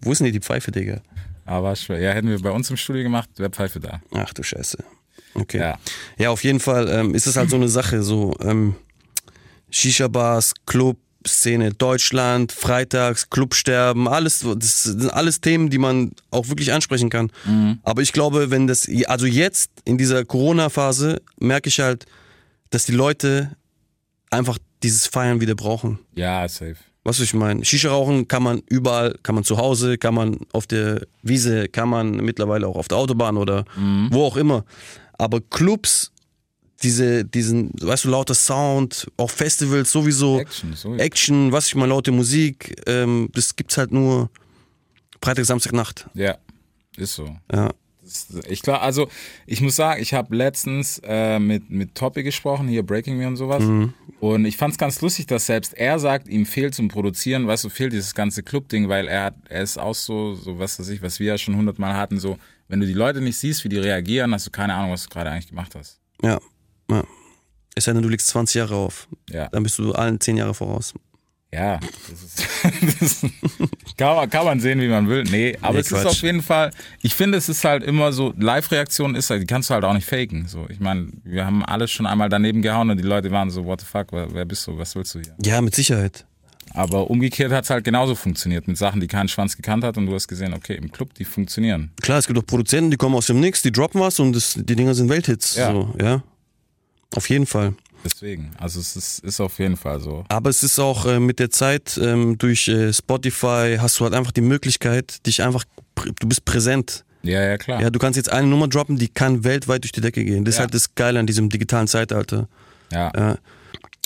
Wo 0.00 0.12
ist 0.12 0.20
denn 0.20 0.32
die 0.32 0.40
Pfeife, 0.40 0.70
Digga? 0.70 1.00
Aber 1.44 1.74
schwer. 1.76 2.00
Ja, 2.00 2.12
hätten 2.12 2.28
wir 2.28 2.40
bei 2.40 2.50
uns 2.50 2.70
im 2.70 2.76
Studio 2.76 3.02
gemacht, 3.02 3.28
wäre 3.36 3.50
Pfeife 3.50 3.80
da. 3.80 4.00
Ach 4.12 4.32
du 4.32 4.42
Scheiße. 4.42 4.78
Okay. 5.34 5.58
Ja. 5.58 5.78
Ja, 6.18 6.30
auf 6.30 6.44
jeden 6.44 6.60
Fall 6.60 6.88
ähm, 6.88 7.14
ist 7.14 7.26
es 7.26 7.36
halt 7.36 7.50
so 7.50 7.56
eine 7.56 7.68
Sache, 7.68 8.02
so 8.02 8.36
ähm, 8.40 8.76
Shisha-Bars, 9.70 10.52
Club, 10.66 10.98
Szene 11.26 11.72
Deutschland, 11.72 12.52
Freitags, 12.52 13.30
Clubsterben, 13.30 14.08
alles, 14.08 14.44
das 14.56 14.82
sind 14.82 15.12
alles 15.12 15.40
Themen, 15.40 15.70
die 15.70 15.78
man 15.78 16.12
auch 16.30 16.48
wirklich 16.48 16.72
ansprechen 16.72 17.10
kann. 17.10 17.30
Aber 17.84 18.02
ich 18.02 18.12
glaube, 18.12 18.50
wenn 18.50 18.66
das, 18.66 18.88
also 19.06 19.26
jetzt 19.26 19.70
in 19.84 19.98
dieser 19.98 20.24
Corona-Phase 20.24 21.22
merke 21.38 21.68
ich 21.68 21.78
halt, 21.78 22.06
dass 22.70 22.86
die 22.86 22.92
Leute 22.92 23.56
einfach 24.30 24.58
dieses 24.82 25.06
Feiern 25.06 25.40
wieder 25.40 25.54
brauchen. 25.54 26.00
Ja, 26.14 26.48
safe. 26.48 26.76
Was 27.04 27.18
ich 27.18 27.34
meine, 27.34 27.64
Shisha 27.64 27.90
rauchen 27.90 28.28
kann 28.28 28.44
man 28.44 28.62
überall, 28.68 29.16
kann 29.24 29.34
man 29.34 29.42
zu 29.42 29.56
Hause, 29.56 29.98
kann 29.98 30.14
man 30.14 30.38
auf 30.52 30.68
der 30.68 31.04
Wiese, 31.22 31.68
kann 31.68 31.88
man 31.88 32.12
mittlerweile 32.16 32.68
auch 32.68 32.76
auf 32.76 32.86
der 32.88 32.98
Autobahn 32.98 33.36
oder 33.36 33.64
wo 34.10 34.24
auch 34.24 34.36
immer. 34.36 34.64
Aber 35.18 35.40
Clubs, 35.40 36.12
diese, 36.82 37.24
diesen, 37.24 37.70
weißt 37.80 38.04
du, 38.04 38.08
lauter 38.10 38.34
Sound, 38.34 39.08
auch 39.16 39.30
Festivals 39.30 39.90
sowieso, 39.90 40.38
Action. 40.38 40.98
Action, 40.98 41.52
was 41.52 41.66
ich 41.66 41.74
mal, 41.74 41.88
laute 41.88 42.12
Musik, 42.12 42.80
ähm, 42.86 43.28
das 43.32 43.56
gibt's 43.56 43.76
halt 43.78 43.92
nur 43.92 44.30
Freitag, 45.22 45.44
Samstag, 45.44 45.72
Nacht. 45.72 46.06
Ja, 46.14 46.36
ist 46.96 47.14
so. 47.14 47.36
Ja. 47.52 47.70
Ich 48.48 48.62
glaube, 48.62 48.80
also 48.80 49.08
ich 49.46 49.60
muss 49.60 49.76
sagen, 49.76 50.02
ich 50.02 50.12
habe 50.12 50.34
letztens 50.34 51.00
äh, 51.04 51.38
mit, 51.38 51.70
mit 51.70 51.94
Topi 51.94 52.22
gesprochen, 52.22 52.66
hier 52.66 52.82
Breaking 52.82 53.16
Me 53.16 53.28
und 53.28 53.36
sowas. 53.36 53.62
Mhm. 53.62 53.94
Und 54.18 54.44
ich 54.44 54.56
fand 54.56 54.72
es 54.72 54.78
ganz 54.78 55.00
lustig, 55.00 55.26
dass 55.26 55.46
selbst 55.46 55.74
er 55.74 55.98
sagt, 55.98 56.28
ihm 56.28 56.46
fehlt 56.46 56.74
zum 56.74 56.88
Produzieren, 56.88 57.46
weißt 57.46 57.64
du, 57.64 57.68
fehlt 57.68 57.92
dieses 57.92 58.14
ganze 58.14 58.42
Club-Ding, 58.42 58.88
weil 58.88 59.08
er 59.08 59.24
hat, 59.24 59.34
er 59.48 59.62
ist 59.62 59.78
auch 59.78 59.94
so, 59.94 60.34
so 60.34 60.58
was 60.58 60.78
weiß 60.78 60.88
ich, 60.88 61.02
was 61.02 61.20
wir 61.20 61.28
ja 61.28 61.38
schon 61.38 61.56
hundertmal 61.56 61.96
hatten, 61.96 62.18
so, 62.18 62.38
wenn 62.68 62.80
du 62.80 62.86
die 62.86 62.92
Leute 62.92 63.20
nicht 63.20 63.36
siehst, 63.36 63.64
wie 63.64 63.68
die 63.68 63.78
reagieren, 63.78 64.34
hast 64.34 64.46
du 64.46 64.50
keine 64.50 64.74
Ahnung, 64.74 64.92
was 64.92 65.04
du 65.04 65.08
gerade 65.10 65.30
eigentlich 65.30 65.48
gemacht 65.48 65.74
hast. 65.74 66.00
Ja, 66.22 66.40
ja. 66.90 67.04
Es 67.74 67.84
sei 67.84 67.92
denn, 67.92 68.02
du 68.02 68.08
legst 68.08 68.28
20 68.28 68.54
Jahre 68.56 68.74
auf. 68.74 69.08
Ja. 69.30 69.48
Dann 69.48 69.62
bist 69.62 69.78
du 69.78 69.92
allen 69.92 70.20
10 70.20 70.36
Jahre 70.36 70.54
voraus. 70.54 70.94
Ja, 71.54 71.78
das 72.08 72.22
ist, 72.22 73.22
das 73.22 73.30
kann, 73.98 74.16
man, 74.16 74.30
kann 74.30 74.46
man 74.46 74.58
sehen, 74.58 74.80
wie 74.80 74.88
man 74.88 75.06
will. 75.08 75.24
Nee, 75.24 75.58
aber 75.60 75.74
Nee, 75.74 75.80
es 75.80 75.92
ist 75.92 76.00
Quatsch. 76.00 76.06
auf 76.06 76.22
jeden 76.22 76.42
Fall, 76.42 76.70
ich 77.02 77.14
finde, 77.14 77.36
es 77.36 77.50
ist 77.50 77.62
halt 77.64 77.82
immer 77.82 78.10
so, 78.12 78.32
Live-Reaktion 78.38 79.14
ist 79.14 79.28
halt, 79.28 79.42
die 79.42 79.46
kannst 79.46 79.68
du 79.68 79.74
halt 79.74 79.84
auch 79.84 79.92
nicht 79.92 80.08
faken. 80.08 80.46
So, 80.48 80.66
ich 80.70 80.80
meine, 80.80 81.08
wir 81.24 81.44
haben 81.44 81.62
alles 81.62 81.90
schon 81.90 82.06
einmal 82.06 82.30
daneben 82.30 82.62
gehauen 82.62 82.88
und 82.88 82.96
die 82.96 83.02
Leute 83.02 83.30
waren 83.30 83.50
so, 83.50 83.66
what 83.66 83.80
the 83.82 83.86
fuck, 83.86 84.06
wer, 84.12 84.32
wer 84.32 84.46
bist 84.46 84.66
du, 84.66 84.78
was 84.78 84.94
willst 84.96 85.14
du 85.14 85.20
hier? 85.20 85.34
Ja, 85.44 85.60
mit 85.60 85.74
Sicherheit. 85.74 86.24
Aber 86.74 87.10
umgekehrt 87.10 87.52
hat 87.52 87.64
es 87.64 87.70
halt 87.70 87.84
genauso 87.84 88.14
funktioniert 88.14 88.66
mit 88.66 88.78
Sachen, 88.78 89.02
die 89.02 89.06
keinen 89.06 89.28
Schwanz 89.28 89.54
gekannt 89.54 89.84
hat 89.84 89.98
und 89.98 90.06
du 90.06 90.14
hast 90.14 90.28
gesehen, 90.28 90.54
okay, 90.54 90.74
im 90.76 90.90
Club, 90.90 91.12
die 91.14 91.26
funktionieren. 91.26 91.90
Klar, 92.00 92.18
es 92.18 92.26
gibt 92.26 92.38
auch 92.38 92.46
Produzenten, 92.46 92.90
die 92.90 92.96
kommen 92.96 93.14
aus 93.14 93.26
dem 93.26 93.40
Nix, 93.40 93.60
die 93.60 93.72
droppen 93.72 94.00
was 94.00 94.18
und 94.20 94.32
das, 94.34 94.54
die 94.56 94.74
Dinger 94.74 94.94
sind 94.94 95.10
Welthits. 95.10 95.56
Ja. 95.56 95.70
So, 95.70 95.94
ja. 96.00 96.22
Auf 97.14 97.28
jeden 97.28 97.44
Fall. 97.44 97.74
Deswegen, 98.04 98.50
also 98.58 98.80
es 98.80 98.96
ist, 98.96 99.18
ist 99.20 99.40
auf 99.40 99.58
jeden 99.58 99.76
Fall 99.76 100.00
so. 100.00 100.24
Aber 100.28 100.50
es 100.50 100.62
ist 100.62 100.78
auch 100.78 101.06
äh, 101.06 101.20
mit 101.20 101.38
der 101.38 101.50
Zeit 101.50 101.98
ähm, 102.02 102.36
durch 102.38 102.68
äh, 102.68 102.92
Spotify 102.92 103.76
hast 103.78 103.98
du 104.00 104.04
halt 104.04 104.14
einfach 104.14 104.32
die 104.32 104.40
Möglichkeit, 104.40 105.24
dich 105.26 105.42
einfach, 105.42 105.64
du 105.94 106.26
bist 106.28 106.44
präsent. 106.44 107.04
Ja, 107.22 107.40
ja, 107.44 107.56
klar. 107.58 107.80
Ja, 107.80 107.90
du 107.90 107.98
kannst 108.00 108.16
jetzt 108.16 108.30
eine 108.32 108.48
Nummer 108.48 108.66
droppen, 108.66 108.96
die 108.96 109.06
kann 109.08 109.44
weltweit 109.44 109.84
durch 109.84 109.92
die 109.92 110.00
Decke 110.00 110.24
gehen. 110.24 110.44
Das 110.44 110.54
ist 110.54 110.58
Ja. 110.58 110.64
halt 110.64 110.74
das 110.74 110.94
Geile 110.96 111.20
an 111.20 111.26
diesem 111.26 111.48
digitalen 111.48 111.86
Zeitalter. 111.86 112.48
ja. 112.90 113.12
Ja. 113.16 113.36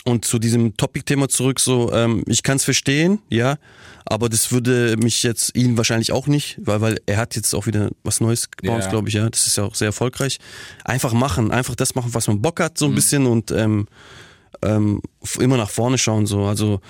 Und 0.05 0.25
zu 0.25 0.39
diesem 0.39 0.77
Topic-Thema 0.77 1.29
zurück, 1.29 1.59
so, 1.59 1.93
ähm, 1.93 2.23
ich 2.29 2.45
kann 2.45 2.59
es 2.59 2.65
verstehen, 2.65 3.19
ja, 3.29 3.57
aber 4.09 4.29
das 4.29 4.53
würde 4.53 4.97
mich 5.03 5.23
jetzt 5.23 5.57
ihn 5.57 5.77
wahrscheinlich 5.77 6.13
auch 6.13 6.27
nicht, 6.27 6.59
weil, 6.63 6.81
weil 6.81 7.01
er 7.07 7.17
hat 7.19 7.35
jetzt 7.37 7.55
auch 7.55 7.67
wieder 7.67 7.91
was 8.05 8.21
Neues 8.21 8.51
gebaut, 8.51 8.83
Ja. 8.85 8.89
glaube 8.91 9.09
ich, 9.09 9.15
ja. 9.15 9.29
Das 9.29 9.47
ist 9.47 9.57
ja 9.57 9.65
auch 9.65 9.75
sehr 9.75 9.87
erfolgreich. 9.87 10.39
Einfach 10.85 11.13
machen, 11.13 11.51
einfach 11.51 11.75
das 11.75 11.95
machen, 11.95 12.15
was 12.15 12.27
man 12.29 12.41
Bock 12.41 12.61
hat, 12.61 12.79
so 12.79 12.87
ein 12.87 12.95
bisschen 12.95 13.27
und 13.27 13.51
ähm, 13.51 13.87
ähm, 14.63 15.03
immer 15.39 15.57
nach 15.57 15.71
vorne 15.71 15.99
schauen, 15.99 16.27
so. 16.27 16.45
Also, 16.45 16.81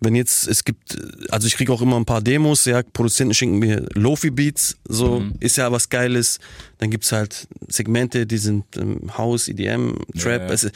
wenn 0.00 0.16
jetzt, 0.16 0.48
es 0.48 0.64
gibt, 0.64 0.98
also 1.30 1.46
ich 1.46 1.54
kriege 1.56 1.72
auch 1.72 1.80
immer 1.80 1.96
ein 1.96 2.04
paar 2.04 2.20
Demos, 2.22 2.64
ja, 2.64 2.82
Produzenten 2.82 3.34
schenken 3.34 3.58
mir 3.58 3.86
Lofi-Beats, 3.94 4.76
so, 4.88 5.22
ist 5.38 5.56
ja 5.56 5.70
was 5.70 5.88
Geiles. 5.90 6.40
Dann 6.78 6.90
gibt's 6.90 7.12
halt 7.12 7.46
Segmente, 7.68 8.26
die 8.26 8.38
sind 8.38 8.64
ähm, 8.76 9.16
House, 9.16 9.46
EDM, 9.46 9.94
Trap. 10.18 10.40
Ja. 10.42 10.46
Es, 10.48 10.68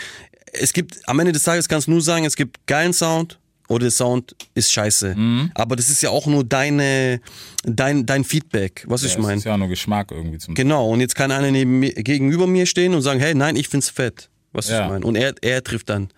es 0.52 0.72
gibt, 0.72 1.00
am 1.08 1.18
Ende 1.18 1.32
des 1.32 1.42
Tages 1.42 1.68
kannst 1.68 1.88
du 1.88 1.90
nur 1.92 2.02
sagen, 2.02 2.24
es 2.24 2.36
gibt 2.36 2.64
geilen 2.68 2.92
Sound 2.92 3.40
oder 3.68 3.80
der 3.84 3.90
Sound 3.90 4.34
ist 4.54 4.72
scheiße. 4.72 5.16
Aber 5.54 5.76
das 5.76 5.88
ist 5.90 6.02
ja 6.02 6.10
auch 6.10 6.26
nur 6.26 6.44
deine, 6.44 7.20
dein, 7.64 8.06
dein 8.06 8.24
Feedback, 8.24 8.84
was 8.88 9.02
ja, 9.02 9.08
ich 9.08 9.18
meine. 9.18 9.38
ist 9.38 9.44
ja 9.44 9.56
nur 9.56 9.68
Geschmack 9.68 10.10
irgendwie 10.10 10.38
zum 10.38 10.54
Genau, 10.54 10.88
und 10.90 11.00
jetzt 11.00 11.14
kann 11.16 11.30
einer 11.32 11.50
neben 11.50 11.78
mir, 11.80 11.92
gegenüber 11.92 12.46
mir 12.46 12.66
stehen 12.66 12.94
und 12.94 13.02
sagen, 13.02 13.20
hey, 13.20 13.34
nein, 13.34 13.56
ich 13.56 13.68
find's 13.68 13.90
fett. 13.90 14.28
Was 14.52 14.68
Ja. 14.68 14.84
ich 14.84 14.90
meine. 14.90 15.04
Und 15.04 15.16
er, 15.16 15.34
er 15.42 15.62
trifft 15.62 15.88
dann 15.90 16.08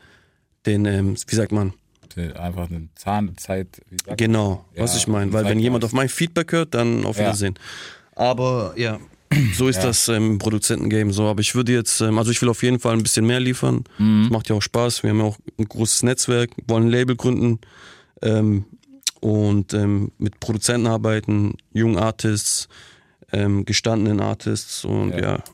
den, 0.67 0.85
ähm, 0.85 1.17
wie 1.27 1.35
sagt 1.35 1.53
man, 1.53 1.73
einfach 2.37 2.69
eine 2.69 2.89
Zahnzeit. 2.97 3.81
genau, 4.17 4.65
was 4.77 4.93
Ja, 4.93 4.99
ich 4.99 5.07
meine. 5.07 5.33
Weil 5.33 5.45
wenn 5.45 5.61
jemand 5.61 5.85
auf 5.85 5.93
mein 5.93 6.09
Feedback 6.09 6.51
hört, 6.53 6.75
dann 6.75 7.05
auf. 7.05 7.17
Wiedersehen. 7.19 7.55
Aber 8.17 8.75
ja, 8.77 8.99
so 9.55 9.69
ist 9.69 9.77
Ja. 9.77 9.83
das 9.85 10.09
im 10.09 10.39
Produzentengame 10.39 11.13
so. 11.13 11.27
Aber 11.27 11.41
ich 11.41 11.55
würde 11.55 11.73
jetzt, 11.73 12.01
ähm, 12.01 12.19
also 12.19 12.31
ich 12.31 12.41
will 12.43 12.49
auf 12.49 12.63
jeden 12.63 12.79
Fall 12.81 12.95
ein 12.95 13.03
bisschen 13.03 13.27
mehr 13.27 13.41
liefern. 13.41 13.85
Mhm. 13.99 14.23
Das 14.25 14.31
macht 14.33 14.49
ja 14.49 14.57
auch 14.57 14.63
Spaß. 14.63 15.03
Wir 15.03 15.11
haben 15.11 15.19
ja 15.19 15.25
auch 15.27 15.39
ein 15.59 15.67
großes 15.69 16.03
Netzwerk, 16.03 16.51
wollen 16.67 16.85
ein 16.87 16.91
Label 16.91 17.17
gründen 17.17 17.59
ähm, 18.23 18.65
und 19.21 19.75
ähm, 19.75 20.13
mit 20.19 20.41
Produzenten 20.41 20.87
arbeiten, 20.87 21.55
jungen 21.73 21.99
Artists, 21.99 22.69
ähm, 23.33 23.65
gestandenen 23.65 24.21
Artists 24.21 24.85
und 24.85 25.11
Ja. 25.11 25.19
ja. 25.21 25.45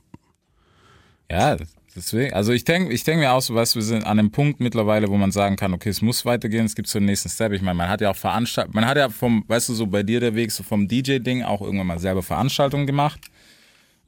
Ja, 1.31 1.57
deswegen. 1.97 2.35
Also 2.35 2.53
ich 2.53 2.65
denke 2.65 2.93
ich 2.93 3.03
denk 3.03 3.19
mir 3.19 3.33
auch 3.33 3.41
so, 3.41 3.55
weißt 3.55 3.75
wir 3.77 3.83
sind 3.83 4.05
an 4.05 4.19
einem 4.19 4.31
Punkt 4.31 4.61
mittlerweile, 4.61 5.09
wo 5.09 5.17
man 5.17 5.33
sagen 5.33 5.57
kann, 5.57 5.73
okay, 5.73 5.89
es 5.89 6.03
muss 6.03 6.25
weitergehen, 6.25 6.67
es 6.67 6.75
gibt 6.77 6.87
so 6.87 6.99
den 6.99 7.07
nächsten 7.07 7.29
Step. 7.31 7.53
Ich 7.53 7.63
meine, 7.63 7.77
man 7.77 7.89
hat 7.89 8.01
ja 8.03 8.11
auch 8.11 8.17
Veranstaltungen, 8.17 8.75
man 8.75 8.87
hat 8.87 8.99
ja 8.99 9.09
vom, 9.09 9.43
weißt 9.49 9.71
du, 9.71 9.75
so 9.75 9.87
bei 9.87 10.03
dir 10.03 10.21
der 10.21 10.35
Weg, 10.35 10.53
so 10.53 10.63
vom 10.63 10.87
DJ-Ding 10.87 11.43
auch 11.43 11.63
irgendwann 11.63 11.87
mal 11.87 11.99
selber 11.99 12.23
Veranstaltungen 12.23 12.87
gemacht. 12.87 13.21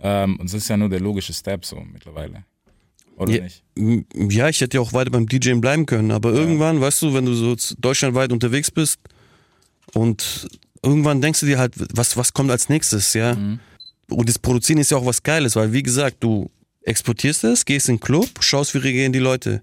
Ähm, 0.01 0.37
und 0.39 0.47
es 0.47 0.55
ist 0.55 0.69
ja 0.69 0.77
nur 0.77 0.89
der 0.89 1.01
logische 1.01 1.33
Step 1.33 1.65
so 1.65 1.77
mittlerweile. 1.93 2.45
Oder 3.17 3.33
Ja, 3.33 3.43
nicht? 3.45 3.65
ja, 4.33 4.49
ich 4.49 4.61
hätte 4.61 4.77
ja 4.77 4.81
auch 4.83 4.93
weiter 4.93 5.11
beim 5.11 5.27
DJing 5.27 5.61
bleiben 5.61 5.87
können, 5.87 6.11
aber 6.11 6.33
irgendwann, 6.33 6.81
weißt 6.81 7.01
du, 7.03 7.15
wenn 7.15 7.25
du 7.25 7.35
so 7.35 7.57
deutschlandweit 7.79 8.31
unterwegs 8.33 8.71
bist 8.71 8.99
und 9.95 10.49
irgendwann 10.83 11.21
denkst 11.21 11.41
du 11.41 11.47
dir 11.47 11.59
halt, 11.59 11.75
was, 11.95 12.17
was 12.17 12.33
kommt 12.35 12.51
als 12.51 12.69
nächstes, 12.69 13.15
ja? 13.15 13.33
Und 14.11 14.29
das 14.29 14.39
Produzieren 14.39 14.79
ist 14.79 14.91
ja 14.91 14.99
auch 14.99 15.07
was 15.07 15.23
Geiles, 15.23 15.57
weil 15.57 15.73
wie 15.73 15.83
gesagt, 15.83 16.19
du 16.21 16.51
exportierst 16.83 17.43
es, 17.45 17.65
gehst 17.65 17.89
in 17.89 17.97
den 17.97 18.01
Club, 18.01 18.29
schaust, 18.41 18.75
wie 18.75 18.79
reagieren 18.79 19.13
die 19.13 19.19
Leute. 19.19 19.63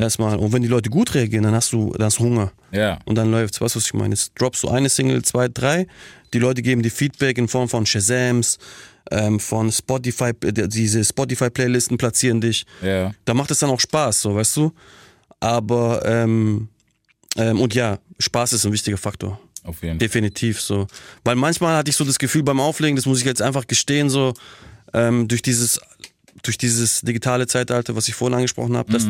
Erstmal. 0.00 0.38
Und 0.38 0.52
wenn 0.54 0.62
die 0.62 0.68
Leute 0.68 0.88
gut 0.88 1.14
reagieren, 1.14 1.44
dann 1.44 1.54
hast 1.54 1.70
du, 1.70 1.92
dann 1.92 2.06
hast 2.06 2.18
du 2.18 2.24
Hunger. 2.24 2.50
Ja. 2.72 2.98
Und 3.04 3.16
dann 3.16 3.30
läuft's. 3.30 3.60
Weißt 3.60 3.74
du, 3.74 3.78
was 3.78 3.84
ich 3.84 3.92
meine? 3.92 4.14
Jetzt 4.14 4.32
droppst 4.34 4.62
du 4.62 4.68
eine 4.70 4.88
Single, 4.88 5.22
zwei, 5.22 5.48
drei. 5.48 5.86
Die 6.36 6.40
Leute 6.40 6.60
geben 6.60 6.82
dir 6.82 6.90
Feedback 6.90 7.38
in 7.38 7.48
Form 7.48 7.66
von 7.66 7.86
Shazams, 7.86 8.58
ähm, 9.10 9.40
von 9.40 9.72
Spotify, 9.72 10.32
äh, 10.44 10.68
diese 10.68 11.02
Spotify-Playlisten 11.02 11.96
platzieren 11.96 12.42
dich 12.42 12.66
Ja. 12.82 13.14
da 13.24 13.32
macht 13.32 13.50
es 13.50 13.60
dann 13.60 13.70
auch 13.70 13.80
Spaß, 13.80 14.20
so 14.20 14.34
weißt 14.34 14.54
du. 14.58 14.70
Aber 15.40 16.04
ähm, 16.04 16.68
ähm, 17.38 17.58
und 17.58 17.74
ja, 17.74 18.00
Spaß 18.18 18.52
ist 18.52 18.66
ein 18.66 18.72
wichtiger 18.74 18.98
Faktor. 18.98 19.40
Auf 19.62 19.80
jeden 19.82 19.94
Fall. 19.94 19.98
Definitiv 19.98 20.60
so. 20.60 20.86
Weil 21.24 21.36
manchmal 21.36 21.74
hatte 21.74 21.88
ich 21.88 21.96
so 21.96 22.04
das 22.04 22.18
Gefühl 22.18 22.42
beim 22.42 22.60
Auflegen, 22.60 22.96
das 22.96 23.06
muss 23.06 23.20
ich 23.20 23.24
jetzt 23.24 23.40
einfach 23.40 23.66
gestehen, 23.66 24.10
so 24.10 24.34
ähm, 24.92 25.28
durch 25.28 25.40
dieses 25.40 25.80
durch 26.42 26.58
dieses 26.58 27.00
digitale 27.00 27.46
Zeitalter, 27.46 27.96
was 27.96 28.08
ich 28.08 28.14
vorhin 28.14 28.34
angesprochen 28.34 28.76
habe, 28.76 28.92
dass 28.92 29.06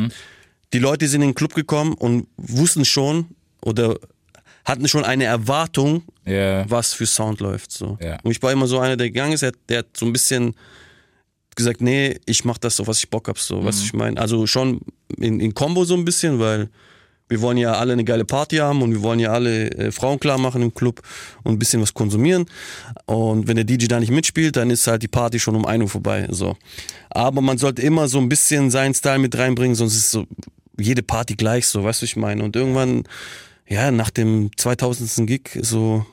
die 0.71 0.79
Leute 0.79 1.09
sind 1.09 1.23
in 1.23 1.31
den 1.31 1.35
Club 1.35 1.53
gekommen 1.55 1.93
und 1.93 2.27
wussten 2.37 2.85
schon 2.85 3.25
oder 3.61 3.99
hatten 4.67 4.87
schon 4.87 5.03
eine 5.05 5.23
Erwartung, 5.23 6.03
Ja. 6.25 6.69
was 6.69 6.93
für 6.93 7.05
Sound 7.05 7.39
läuft. 7.39 7.71
So. 7.71 7.97
Ja. 8.01 8.17
Und 8.23 8.31
ich 8.31 8.41
war 8.43 8.51
immer 8.51 8.67
so 8.67 8.79
einer, 8.79 8.97
der 8.97 9.07
gegangen 9.09 9.33
ist, 9.33 9.41
der, 9.41 9.53
der 9.69 9.79
hat 9.79 9.87
so 9.95 10.05
ein 10.05 10.13
bisschen 10.13 10.53
gesagt, 11.55 11.81
nee, 11.81 12.19
ich 12.25 12.45
mach 12.45 12.57
das 12.57 12.75
so, 12.75 12.85
was 12.85 12.99
ich 12.99 13.09
Bock 13.09 13.27
hab, 13.29 13.39
so, 13.39 13.63
was 13.63 13.81
ich 13.81 13.93
meine. 13.93 14.19
Also 14.19 14.45
schon 14.45 14.81
in, 15.17 15.39
in 15.39 15.53
Combo 15.55 15.85
so 15.85 15.95
ein 15.95 16.05
bisschen, 16.05 16.39
weil 16.39 16.69
wir 17.29 17.41
wollen 17.41 17.57
ja 17.57 17.73
alle 17.73 17.93
eine 17.93 18.03
geile 18.03 18.25
Party 18.25 18.57
haben 18.57 18.81
und 18.81 18.91
wir 18.91 19.01
wollen 19.01 19.19
ja 19.19 19.31
alle 19.31 19.69
äh, 19.71 19.91
Frauen 19.91 20.19
klar 20.19 20.37
machen 20.37 20.61
im 20.61 20.73
Club 20.73 21.01
und 21.43 21.53
ein 21.53 21.59
bisschen 21.59 21.81
was 21.81 21.93
konsumieren. 21.93 22.45
Und 23.05 23.47
wenn 23.47 23.55
der 23.55 23.65
DJ 23.65 23.87
da 23.87 23.99
nicht 23.99 24.11
mitspielt, 24.11 24.55
dann 24.55 24.69
ist 24.69 24.85
halt 24.87 25.01
die 25.01 25.07
Party 25.09 25.39
schon 25.39 25.55
um 25.55 25.65
1 25.65 25.81
Uhr 25.83 25.89
vorbei. 25.89 26.27
So. 26.29 26.55
Aber 27.09 27.41
man 27.41 27.57
sollte 27.57 27.81
immer 27.81 28.07
so 28.07 28.19
ein 28.19 28.29
bisschen 28.29 28.69
seinen 28.69 28.93
Style 28.93 29.19
mit 29.19 29.37
reinbringen, 29.37 29.75
sonst 29.75 29.95
ist 29.95 30.11
so 30.11 30.25
jede 30.79 31.03
Party 31.03 31.35
gleich 31.35 31.67
so, 31.67 31.83
weißt 31.83 32.01
du, 32.01 32.03
was 32.03 32.09
ich 32.11 32.15
meine. 32.17 32.43
Und 32.43 32.55
irgendwann, 32.55 33.03
ja, 33.67 33.91
nach 33.91 34.09
dem 34.09 34.49
2000. 34.55 35.27
Gig, 35.27 35.59
so, 35.61 36.05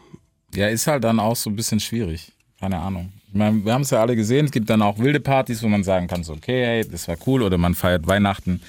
Ja, 0.55 0.69
ist 0.69 0.87
halt 0.87 1.05
dann 1.05 1.21
auch 1.21 1.37
so 1.37 1.51
ein 1.51 1.57
bisschen 1.57 1.81
schwierig. 1.81 2.33
Keine 2.61 2.79
Ahnung. 2.79 3.13
Ich 3.29 3.35
meine, 3.35 3.65
wir 3.65 3.73
haben 3.73 3.83
es 3.83 3.91
ja 3.91 4.01
alle 4.01 4.15
gesehen. 4.17 4.47
Es 4.47 4.53
gibt 4.53 4.71
dann 4.71 4.81
auch 4.83 4.99
wilde 4.99 5.21
Partys, 5.21 5.63
wo 5.63 5.69
man 5.69 5.83
sagen 5.83 6.07
kann, 6.07 6.23
so, 6.23 6.35
okay, 6.35 6.65
hey, 6.65 6.89
das 6.89 7.09
war 7.09 7.17
cool. 7.27 7.43
Oder 7.43 7.59
man 7.59 7.75
feiert 7.75 8.07
Weihnachten 8.07 8.61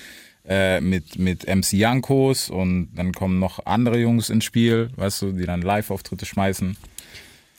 äh, 0.48 0.82
mit, 0.82 1.18
mit 1.20 1.46
MC 1.48 1.74
Jankos 1.74 2.50
und 2.50 2.89
dann 2.96 3.13
kommen 3.13 3.39
noch 3.39 3.65
andere 3.65 4.00
Jungs 4.00 4.30
ins 4.30 4.44
Spiel, 4.46 4.89
weißt 4.96 5.22
du, 5.22 5.32
die 5.34 5.46
dann 5.46 5.62
Live-Auftritte 5.62 6.25
schmeißen. 6.25 6.75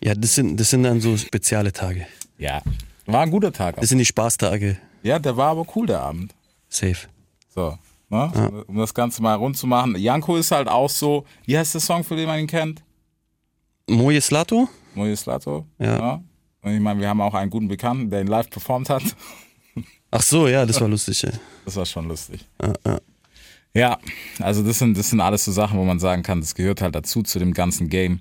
ja, 0.03 0.15
das 0.15 0.35
sind, 0.35 0.59
das 0.59 0.71
sind 0.71 0.83
dann 0.83 1.01
so 1.01 1.17
spezielle 1.17 1.73
Tage. 1.73 2.07
Ja, 2.39 2.61
war 3.07 3.23
ein 3.23 3.31
guter 3.31 3.53
Tag. 3.53 3.77
Das 3.77 3.89
sind 3.89 3.99
die 3.99 4.05
Spaßtage. 4.05 4.77
Ja, 5.03 5.19
der 5.19 5.37
war 5.37 5.51
aber 5.51 5.65
cool, 5.77 5.87
der 5.87 6.01
Abend. 6.01 6.35
Safe. 6.69 7.07
So, 7.55 7.79
ne? 8.09 8.65
um 8.67 8.77
das 8.77 8.95
Ganze 8.95 9.23
mal 9.23 9.35
rund 9.35 9.57
zu 9.57 9.67
machen. 9.67 9.97
Janko 9.97 10.37
ist 10.37 10.51
halt 10.51 10.69
auch 10.69 10.91
so, 10.91 11.25
wie 11.45 11.57
heißt 11.57 11.75
der 11.75 11.81
Song, 11.81 12.05
für 12.05 12.17
den 12.17 12.27
man 12.27 12.41
ihn 12.41 12.47
kennt? 12.47 12.83
Moje 13.89 14.21
Slato? 14.21 14.69
Mojislato. 14.95 15.67
Ja. 15.79 16.23
Und 16.63 16.73
ich 16.73 16.81
meine, 16.81 17.01
wir 17.01 17.09
haben 17.09 17.21
auch 17.21 17.35
einen 17.35 17.51
guten 17.51 17.69
Bekannten, 17.69 18.11
der 18.11 18.23
ihn 18.23 18.27
live 18.27 18.51
performt 18.51 18.91
hat. 18.91 19.03
Ach 20.11 20.23
so, 20.23 20.49
ja, 20.49 20.67
das 20.67 20.81
war 20.81 20.89
lustig. 20.89 21.23
Ja. 21.23 21.31
Das 21.65 21.77
war 21.77 21.87
schon 21.87 22.09
lustig. 22.09 22.49
Ja, 23.75 23.99
also 24.41 24.63
das 24.63 24.79
sind, 24.79 24.97
das 24.97 25.11
sind 25.11 25.21
alles 25.21 25.45
so 25.45 25.53
Sachen, 25.53 25.79
wo 25.79 25.85
man 25.85 25.99
sagen 25.99 26.23
kann, 26.23 26.41
das 26.41 26.55
gehört 26.55 26.81
halt 26.81 26.95
dazu, 26.95 27.23
zu 27.23 27.39
dem 27.39 27.53
ganzen 27.53 27.89
Game. 27.89 28.21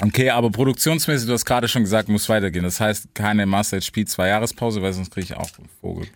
Okay, 0.00 0.30
aber 0.30 0.50
produktionsmäßig, 0.50 1.26
du 1.26 1.32
hast 1.32 1.44
gerade 1.44 1.66
schon 1.68 1.82
gesagt, 1.82 2.08
muss 2.08 2.28
weitergehen. 2.28 2.64
Das 2.64 2.78
heißt, 2.80 3.14
keine 3.14 3.46
Master 3.46 3.80
Spiel 3.80 4.06
zwei 4.06 4.28
Jahrespause, 4.28 4.80
weil 4.82 4.92
sonst 4.92 5.10
kriege 5.10 5.24
ich 5.24 5.34
auch 5.34 5.48
einen 5.58 5.68
Vogel. 5.80 6.06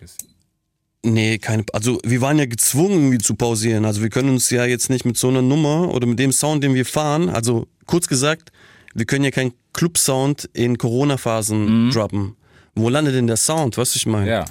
Nee, 1.03 1.39
keine. 1.39 1.65
Also 1.73 1.99
wir 2.03 2.21
waren 2.21 2.37
ja 2.37 2.45
gezwungen, 2.45 2.93
irgendwie 2.93 3.17
zu 3.17 3.35
pausieren. 3.35 3.85
Also 3.85 4.01
wir 4.01 4.09
können 4.09 4.29
uns 4.29 4.49
ja 4.49 4.65
jetzt 4.65 4.89
nicht 4.89 5.03
mit 5.03 5.17
so 5.17 5.29
einer 5.29 5.41
Nummer 5.41 5.93
oder 5.93 6.05
mit 6.05 6.19
dem 6.19 6.31
Sound, 6.31 6.63
den 6.63 6.75
wir 6.75 6.85
fahren, 6.85 7.29
also 7.29 7.67
kurz 7.85 8.07
gesagt, 8.07 8.51
wir 8.93 9.05
können 9.05 9.23
ja 9.23 9.31
keinen 9.31 9.53
Club-Sound 9.73 10.49
in 10.53 10.77
Corona-Phasen 10.77 11.91
droppen. 11.91 12.35
wo 12.75 12.89
landet 12.89 13.15
denn 13.15 13.27
der 13.27 13.37
Sound? 13.37 13.77
Was 13.77 13.95
ich 13.95 14.05
meine? 14.05 14.29
Ja. 14.29 14.45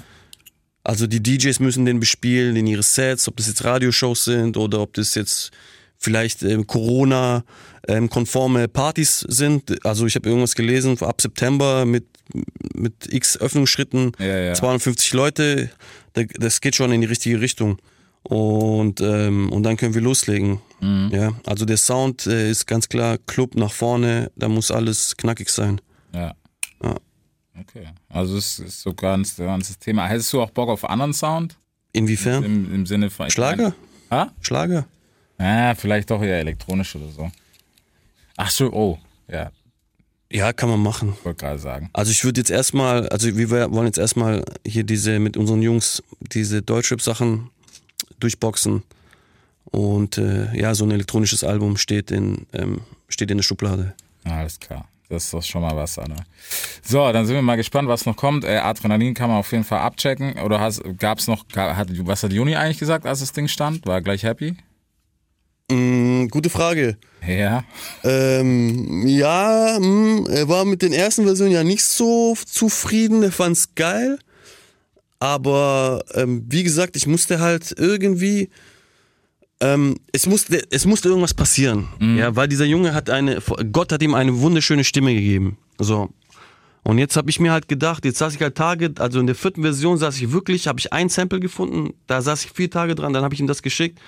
Also 0.83 1.05
die 1.07 1.21
DJs 1.21 1.59
müssen 1.59 1.85
den 1.85 1.99
bespielen 1.99 2.55
in 2.55 2.67
ihre 2.67 2.83
Sets, 2.83 3.27
ob 3.27 3.37
das 3.37 3.47
jetzt 3.47 3.63
Radioshows 3.63 4.23
sind 4.25 4.57
oder 4.57 4.81
ob 4.81 4.93
das 4.93 5.13
jetzt 5.15 5.51
vielleicht 6.01 6.43
ähm, 6.43 6.65
Corona-konforme 7.87 8.67
Partys 8.67 9.19
sind. 9.27 9.85
Also 9.85 10.05
ich 10.05 10.15
habe 10.15 10.27
irgendwas 10.29 10.55
gelesen, 10.55 10.97
ab 11.01 11.21
September 11.21 11.85
mit, 11.85 12.05
mit 12.75 12.93
x 13.13 13.37
Öffnungsschritten, 13.37 14.11
Ja, 14.19 14.25
ja. 14.39 14.53
250 14.53 15.13
Leute, 15.13 15.69
da- 16.13 16.23
das 16.23 16.59
geht 16.61 16.75
schon 16.75 16.91
in 16.91 17.01
die 17.01 17.07
richtige 17.07 17.39
Richtung. 17.39 17.77
Und, 18.23 19.01
ähm, 19.01 19.51
und 19.51 19.63
dann 19.63 19.77
können 19.77 19.95
wir 19.95 20.01
loslegen. 20.01 20.59
Mhm. 20.79 21.09
Ja, 21.11 21.31
also 21.45 21.65
der 21.65 21.77
Sound 21.77 22.27
äh, 22.27 22.51
ist 22.51 22.67
ganz 22.67 22.87
klar 22.87 23.17
Club 23.17 23.55
nach 23.55 23.71
vorne, 23.71 24.31
da 24.35 24.47
muss 24.47 24.69
alles 24.69 25.17
knackig 25.17 25.49
sein. 25.49 25.81
Ja. 26.13 26.33
Ja. 26.83 26.95
Okay. 27.59 27.87
Also 28.09 28.37
es 28.37 28.59
ist 28.59 28.81
so 28.81 28.93
ganz 28.93 29.35
ganzes 29.37 29.77
Thema. 29.79 30.07
Hättest 30.07 30.31
du 30.33 30.41
auch 30.41 30.51
Bock 30.51 30.69
auf 30.69 30.87
anderen 30.87 31.13
Sound? 31.13 31.57
Inwiefern? 31.93 32.43
Im, 32.43 32.73
im 32.73 32.85
Sinne 32.85 33.09
von. 33.09 33.29
Schlager? 33.29 33.73
mein- 34.09 34.19
Ha? 34.19 34.31
Schlager? 34.41 34.85
Ja, 35.41 35.73
vielleicht 35.75 36.11
doch 36.11 36.21
eher 36.21 36.39
elektronisch 36.39 36.95
oder 36.95 37.09
so. 37.09 37.31
Ach 38.37 38.49
so, 38.49 38.71
oh. 38.71 38.99
Ja, 39.27 39.51
Ja, 40.31 40.53
kann 40.53 40.69
man 40.69 40.81
machen. 40.81 41.17
wollte 41.23 41.39
gerade 41.45 41.59
sagen. 41.59 41.89
Also 41.93 42.11
ich 42.11 42.23
würde 42.23 42.39
jetzt 42.39 42.51
erstmal, 42.51 43.09
also 43.09 43.35
wir 43.35 43.49
wollen 43.49 43.87
jetzt 43.87 43.97
erstmal 43.97 44.43
hier 44.65 44.83
diese 44.83 45.19
mit 45.19 45.35
unseren 45.37 45.61
Jungs 45.61 46.03
diese 46.19 46.61
Deutschrap-Sachen 46.61 47.49
durchboxen. 48.19 48.83
Und 49.65 50.17
äh, 50.17 50.53
ja, 50.57 50.75
so 50.75 50.85
ein 50.85 50.91
elektronisches 50.91 51.43
Album 51.43 51.77
steht 51.77 52.11
in, 52.11 52.45
ähm, 52.53 52.81
steht 53.09 53.31
in 53.31 53.37
der 53.37 53.43
Schublade. 53.43 53.93
Alles 54.23 54.59
klar. 54.59 54.87
Das 55.09 55.25
ist 55.25 55.33
doch 55.33 55.43
schon 55.43 55.61
mal 55.61 55.75
was, 55.75 55.97
Alter. 55.99 56.23
So, 56.83 57.11
dann 57.11 57.25
sind 57.25 57.35
wir 57.35 57.41
mal 57.41 57.57
gespannt, 57.57 57.87
was 57.89 58.05
noch 58.05 58.15
kommt. 58.15 58.45
Äh, 58.45 58.57
Adrenalin 58.57 59.13
kann 59.13 59.29
man 59.29 59.39
auf 59.39 59.51
jeden 59.51 59.65
Fall 59.65 59.79
abchecken. 59.79 60.39
Oder 60.39 60.59
hast, 60.61 60.81
gab's 60.97 61.27
noch, 61.27 61.45
hat, 61.55 61.89
was 62.07 62.23
hat 62.23 62.31
Juni 62.31 62.55
eigentlich 62.55 62.77
gesagt, 62.79 63.05
als 63.05 63.19
das 63.19 63.33
Ding 63.33 63.47
stand? 63.49 63.85
War 63.85 63.95
er 63.95 64.01
gleich 64.01 64.23
happy? 64.23 64.55
Mm, 65.71 66.27
gute 66.27 66.49
Frage. 66.49 66.97
Ja. 67.27 67.63
Ähm, 68.03 69.07
ja, 69.07 69.77
mm, 69.79 70.27
er 70.29 70.49
war 70.49 70.65
mit 70.65 70.81
den 70.81 70.93
ersten 70.93 71.23
Versionen 71.23 71.51
ja 71.51 71.63
nicht 71.63 71.83
so 71.83 72.35
zufrieden, 72.45 73.23
er 73.23 73.31
fand's 73.31 73.73
geil. 73.75 74.19
Aber 75.19 76.03
ähm, 76.13 76.43
wie 76.49 76.63
gesagt, 76.63 76.95
ich 76.95 77.05
musste 77.05 77.39
halt 77.39 77.73
irgendwie, 77.77 78.49
ähm, 79.59 79.95
es 80.11 80.25
musste, 80.25 80.63
es 80.71 80.85
musste 80.85 81.09
irgendwas 81.09 81.35
passieren. 81.35 81.87
Ja, 82.17 82.35
weil 82.35 82.47
dieser 82.47 82.65
Junge 82.65 82.93
hat 82.95 83.09
eine, 83.09 83.39
Gott 83.71 83.91
hat 83.91 84.01
ihm 84.01 84.15
eine 84.15 84.39
wunderschöne 84.39 84.83
Stimme 84.83 85.13
gegeben. 85.13 85.57
So. 85.77 86.09
Und 86.83 86.97
jetzt 86.97 87.15
habe 87.15 87.29
ich 87.29 87.39
mir 87.39 87.51
halt 87.51 87.67
gedacht, 87.67 88.03
jetzt 88.05 88.17
saß 88.17 88.33
ich 88.33 88.41
halt 88.41 88.55
Tage, 88.55 88.91
also 88.97 89.19
in 89.19 89.27
der 89.27 89.35
vierten 89.35 89.61
Version 89.61 89.99
saß 89.99 90.17
ich 90.17 90.31
wirklich, 90.31 90.67
habe 90.67 90.79
ich 90.79 90.91
ein 90.91 91.09
Sample 91.09 91.39
gefunden, 91.39 91.93
da 92.07 92.23
saß 92.23 92.43
ich 92.45 92.51
vier 92.51 92.71
Tage 92.71 92.95
dran, 92.95 93.13
dann 93.13 93.23
habe 93.23 93.35
ich 93.35 93.39
ihm 93.39 93.45
das 93.45 93.61
geschickt. 93.61 93.99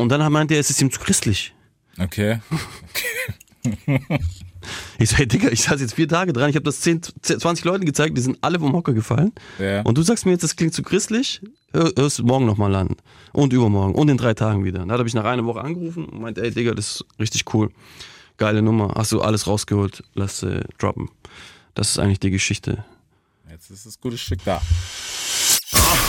Und 0.00 0.08
dann 0.08 0.32
meinte 0.32 0.54
er, 0.54 0.60
es 0.60 0.70
ist 0.70 0.80
ihm 0.80 0.90
zu 0.90 1.00
christlich. 1.00 1.54
Okay. 1.98 2.40
Ich 4.98 5.08
so, 5.08 5.16
hey 5.16 5.26
Digga, 5.26 5.48
ich 5.48 5.62
saß 5.62 5.80
jetzt 5.80 5.94
vier 5.94 6.08
Tage 6.08 6.32
dran, 6.32 6.50
ich 6.50 6.56
habe 6.56 6.64
das 6.64 6.80
10, 6.82 7.00
20 7.22 7.64
Leuten 7.64 7.86
gezeigt, 7.86 8.16
die 8.16 8.20
sind 8.20 8.38
alle 8.42 8.58
vom 8.60 8.72
Hocker 8.74 8.92
gefallen. 8.92 9.32
Ja. 9.58 9.80
Und 9.82 9.96
du 9.96 10.02
sagst 10.02 10.26
mir 10.26 10.32
jetzt, 10.32 10.44
das 10.44 10.56
klingt 10.56 10.74
zu 10.74 10.82
christlich, 10.82 11.40
hör, 11.72 11.90
hörst 11.96 12.18
du 12.18 12.24
morgen 12.24 12.44
nochmal 12.44 12.74
an. 12.74 12.88
Und 13.32 13.52
übermorgen 13.52 13.94
und 13.94 14.08
in 14.08 14.18
drei 14.18 14.34
Tagen 14.34 14.64
wieder. 14.64 14.84
Da 14.84 14.98
habe 14.98 15.08
ich 15.08 15.14
nach 15.14 15.24
einer 15.24 15.44
Woche 15.46 15.62
angerufen 15.62 16.04
und 16.04 16.20
meinte, 16.20 16.42
ey 16.42 16.50
Digga, 16.50 16.74
das 16.74 16.96
ist 16.96 17.04
richtig 17.18 17.54
cool. 17.54 17.70
Geile 18.36 18.60
Nummer, 18.62 18.92
hast 18.96 19.12
du 19.12 19.22
alles 19.22 19.46
rausgeholt, 19.46 20.02
lass 20.14 20.42
äh, 20.42 20.64
droppen. 20.78 21.10
Das 21.74 21.90
ist 21.90 21.98
eigentlich 21.98 22.20
die 22.20 22.30
Geschichte. 22.30 22.84
Jetzt 23.50 23.70
ist 23.70 23.86
das 23.86 24.00
gute 24.00 24.18
Stück 24.18 24.40
da. 24.44 24.60